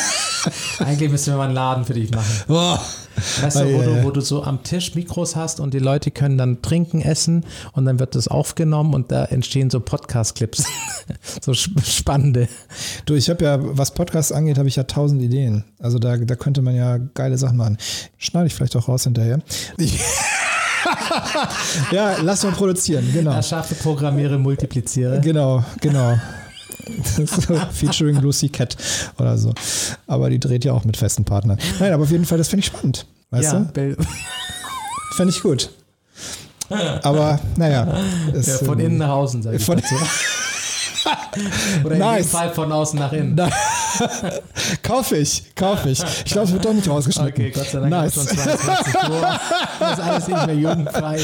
Eigentlich 0.85 1.11
müssen 1.11 1.33
wir 1.33 1.37
mal 1.37 1.45
einen 1.45 1.55
Laden 1.55 1.85
für 1.85 1.93
dich 1.93 2.11
machen. 2.11 2.43
Boah. 2.47 2.79
Weißt 3.41 3.59
du, 3.61 3.73
wo, 3.73 3.81
du, 3.81 4.03
wo 4.03 4.11
du 4.11 4.21
so 4.21 4.43
am 4.43 4.63
Tisch 4.63 4.93
Mikros 4.93 5.35
hast 5.35 5.59
und 5.59 5.73
die 5.73 5.79
Leute 5.79 6.11
können 6.11 6.37
dann 6.37 6.61
trinken, 6.61 7.01
essen 7.01 7.45
und 7.71 7.85
dann 7.85 7.99
wird 7.99 8.15
das 8.15 8.27
aufgenommen 8.27 8.93
und 8.93 9.11
da 9.11 9.25
entstehen 9.25 9.69
so 9.69 9.79
Podcast-Clips. 9.79 10.65
so 11.41 11.53
spannende. 11.53 12.47
Du, 13.05 13.15
ich 13.15 13.29
habe 13.29 13.43
ja, 13.43 13.57
was 13.61 13.91
Podcasts 13.91 14.31
angeht, 14.31 14.57
habe 14.57 14.67
ich 14.67 14.75
ja 14.75 14.83
tausend 14.83 15.21
Ideen. 15.21 15.63
Also 15.79 15.97
da, 15.97 16.17
da 16.17 16.35
könnte 16.35 16.61
man 16.61 16.75
ja 16.75 16.97
geile 16.97 17.37
Sachen 17.37 17.57
machen. 17.57 17.77
Schneide 18.17 18.47
ich 18.47 18.55
vielleicht 18.55 18.75
auch 18.75 18.87
raus 18.87 19.03
hinterher. 19.03 19.39
Ja, 21.91 22.17
lass 22.21 22.43
mal 22.43 22.51
produzieren, 22.51 23.09
genau. 23.13 23.31
Erschaffe, 23.31 23.75
programmiere, 23.75 24.37
multipliziere. 24.37 25.19
Genau, 25.21 25.63
genau. 25.81 26.17
featuring 27.71 28.21
Lucy 28.21 28.49
Cat 28.49 28.75
oder 29.17 29.37
so. 29.37 29.53
Aber 30.07 30.29
die 30.29 30.39
dreht 30.39 30.65
ja 30.65 30.73
auch 30.73 30.83
mit 30.83 30.97
festen 30.97 31.25
Partnern. 31.25 31.57
Nein, 31.79 31.93
aber 31.93 32.03
auf 32.03 32.11
jeden 32.11 32.25
Fall, 32.25 32.37
das 32.37 32.47
finde 32.47 32.61
ich 32.61 32.67
spannend. 32.67 33.05
Weißt 33.31 33.53
ja, 33.53 33.59
du? 33.59 33.95
Fände 35.15 35.33
ich 35.33 35.41
gut. 35.41 35.69
Aber 37.03 37.39
naja. 37.57 37.87
Es, 38.33 38.47
ja, 38.47 38.57
von 38.57 38.79
innen 38.79 38.97
nach 38.97 39.09
außen, 39.09 39.43
sag 39.43 39.53
ich 39.53 39.63
von, 39.63 39.77
dazu. 39.77 39.95
Oder 41.83 41.95
nice. 41.97 42.17
in 42.17 42.23
dem 42.23 42.31
Fall 42.31 42.53
von 42.53 42.71
außen 42.71 42.99
nach 42.99 43.11
innen. 43.11 43.35
kauf 44.83 45.11
ich, 45.11 45.55
kauf 45.55 45.85
ich. 45.85 46.03
Ich 46.25 46.31
glaube, 46.31 46.47
es 46.47 46.53
wird 46.53 46.65
doch 46.65 46.73
nicht 46.73 46.89
rausgeschnitten. 46.89 47.31
Okay, 47.31 47.51
Gott 47.51 47.67
sei 47.67 47.79
Dank 47.79 47.91
nice. 47.91 48.13
schon 48.13 48.27
22 48.27 48.93
Uhr. 49.09 49.39
Das 49.79 49.99
ist 49.99 50.03
alles 50.03 50.27
nicht 50.27 50.45
mehr 50.47 50.55
jugendfrei. 50.55 51.19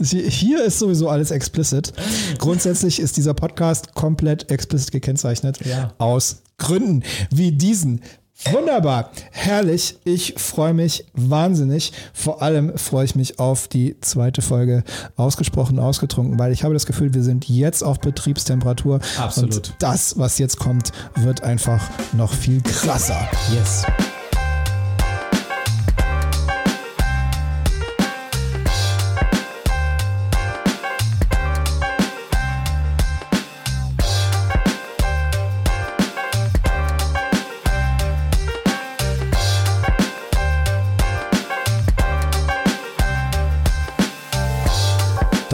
Hier 0.00 0.64
ist 0.64 0.78
sowieso 0.78 1.08
alles 1.08 1.30
explicit. 1.30 1.92
Grundsätzlich 2.38 3.00
ist 3.00 3.16
dieser 3.16 3.34
Podcast 3.34 3.94
komplett 3.94 4.50
explicit 4.50 4.92
gekennzeichnet. 4.92 5.64
Ja. 5.64 5.92
Aus 5.98 6.42
Gründen 6.58 7.02
wie 7.30 7.52
diesen. 7.52 8.02
Wunderbar, 8.44 9.10
herrlich. 9.30 9.98
Ich 10.04 10.34
freue 10.36 10.74
mich 10.74 11.04
wahnsinnig. 11.14 11.92
Vor 12.12 12.42
allem 12.42 12.76
freue 12.76 13.04
ich 13.04 13.16
mich 13.16 13.38
auf 13.38 13.66
die 13.66 13.96
zweite 14.00 14.42
Folge 14.42 14.84
ausgesprochen 15.16 15.78
ausgetrunken, 15.78 16.38
weil 16.38 16.52
ich 16.52 16.62
habe 16.62 16.74
das 16.74 16.86
Gefühl, 16.86 17.14
wir 17.14 17.22
sind 17.22 17.48
jetzt 17.48 17.82
auf 17.82 17.98
Betriebstemperatur. 18.00 19.00
Absolut. 19.18 19.54
Und 19.56 19.74
das, 19.78 20.18
was 20.18 20.38
jetzt 20.38 20.58
kommt, 20.58 20.92
wird 21.14 21.42
einfach 21.42 21.82
noch 22.12 22.32
viel 22.32 22.60
krasser. 22.62 23.28
Yes. 23.54 23.84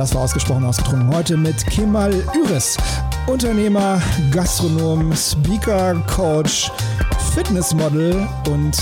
Das 0.02 0.14
war 0.16 0.22
ausgesprochen 0.22 0.64
ausgetrunken 0.64 1.14
heute 1.14 1.36
mit 1.36 1.64
Kemal 1.64 2.12
Üres, 2.34 2.76
Unternehmer, 3.28 4.02
Gastronom, 4.32 5.14
Speaker, 5.14 5.94
Coach, 6.12 6.72
Fitnessmodel 7.32 8.26
und 8.50 8.76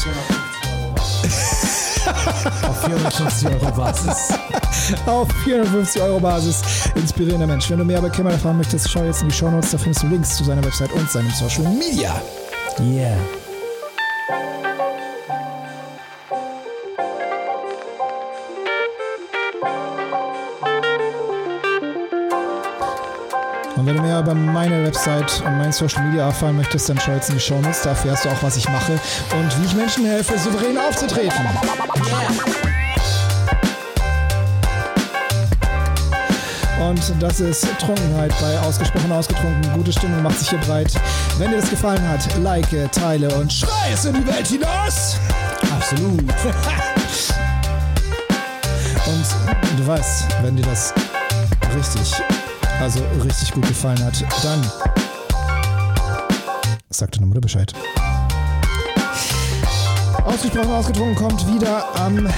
Auf 2.66 2.80
450 2.86 3.48
Euro 3.48 3.70
Basis. 3.72 4.28
auf 5.06 5.28
450 5.44 6.00
Euro 6.00 6.20
Basis 6.20 6.62
inspirierender 6.94 7.46
Mensch. 7.46 7.68
Wenn 7.68 7.80
du 7.80 7.84
mehr 7.84 7.98
über 7.98 8.08
Kemal 8.08 8.32
erfahren 8.32 8.56
möchtest, 8.56 8.90
schau 8.90 9.04
jetzt 9.04 9.20
in 9.20 9.28
die 9.28 9.34
Show 9.34 9.50
Notes, 9.50 9.72
da 9.72 9.78
findest 9.78 10.02
du 10.04 10.06
Links 10.06 10.38
zu 10.38 10.44
seiner 10.44 10.64
Website 10.64 10.90
und 10.92 11.10
seinem 11.10 11.28
Social 11.32 11.64
Media. 11.64 12.18
Yeah. 12.80 13.18
Website 24.90 25.40
und 25.46 25.56
mein 25.56 25.70
Social 25.70 26.02
Media 26.02 26.26
erfahren 26.26 26.56
möchtest, 26.56 26.88
dann 26.88 26.98
schau 26.98 27.12
jetzt 27.12 27.28
in 27.28 27.36
die 27.36 27.40
Show 27.40 27.60
Notes, 27.60 27.82
da 27.82 27.90
erfährst 27.90 28.24
du 28.24 28.28
auch, 28.28 28.42
was 28.42 28.56
ich 28.56 28.68
mache 28.68 28.94
und 29.38 29.60
wie 29.60 29.66
ich 29.66 29.74
Menschen 29.74 30.04
helfe, 30.04 30.36
souverän 30.36 30.76
aufzutreten. 30.76 31.46
Und 36.80 37.22
das 37.22 37.38
ist 37.38 37.68
Trunkenheit 37.78 38.34
bei 38.40 38.58
Ausgesprochen 38.58 39.12
Ausgetrunken. 39.12 39.72
Gute 39.74 39.92
Stimmung 39.92 40.24
macht 40.24 40.40
sich 40.40 40.50
hier 40.50 40.58
breit. 40.58 40.92
Wenn 41.38 41.52
dir 41.52 41.60
das 41.60 41.70
gefallen 41.70 42.02
hat, 42.08 42.26
like, 42.42 42.90
teile 42.90 43.32
und 43.36 43.52
schrei 43.52 43.92
es 43.92 44.04
in 44.06 44.14
die 44.14 44.26
Welt 44.26 44.48
hinaus. 44.48 45.18
Absolut. 45.72 46.20
Und 49.06 49.78
du 49.78 49.86
weißt, 49.86 50.26
wenn 50.42 50.56
dir 50.56 50.62
das 50.62 50.92
richtig, 51.74 52.22
also 52.80 53.00
richtig 53.22 53.52
gut 53.52 53.66
gefallen 53.68 54.02
hat, 54.04 54.24
dann 54.42 54.64
sag 56.88 57.12
deiner 57.12 57.26
Mutter 57.26 57.40
Bescheid. 57.40 57.72
Ausgesprochen 60.24 60.72
ausgetrunken 60.72 61.14
kommt 61.16 61.46
wieder 61.46 61.84
am 61.96 62.28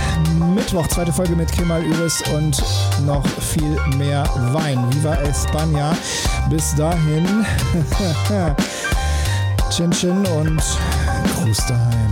Mittwoch. 0.55 0.87
Zweite 0.89 1.13
Folge 1.13 1.37
mit 1.37 1.51
Kemal 1.53 1.83
Üres 1.85 2.23
und 2.35 2.63
noch 3.07 3.27
viel 3.27 3.77
mehr 3.97 4.25
Wein. 4.53 4.79
Viva 4.93 5.15
España. 5.25 5.95
Bis 6.49 6.75
dahin. 6.75 7.27
Chin 9.71 9.91
Chin 9.91 10.27
und 10.27 10.63
Gruß 11.37 11.67
daheim. 11.67 12.12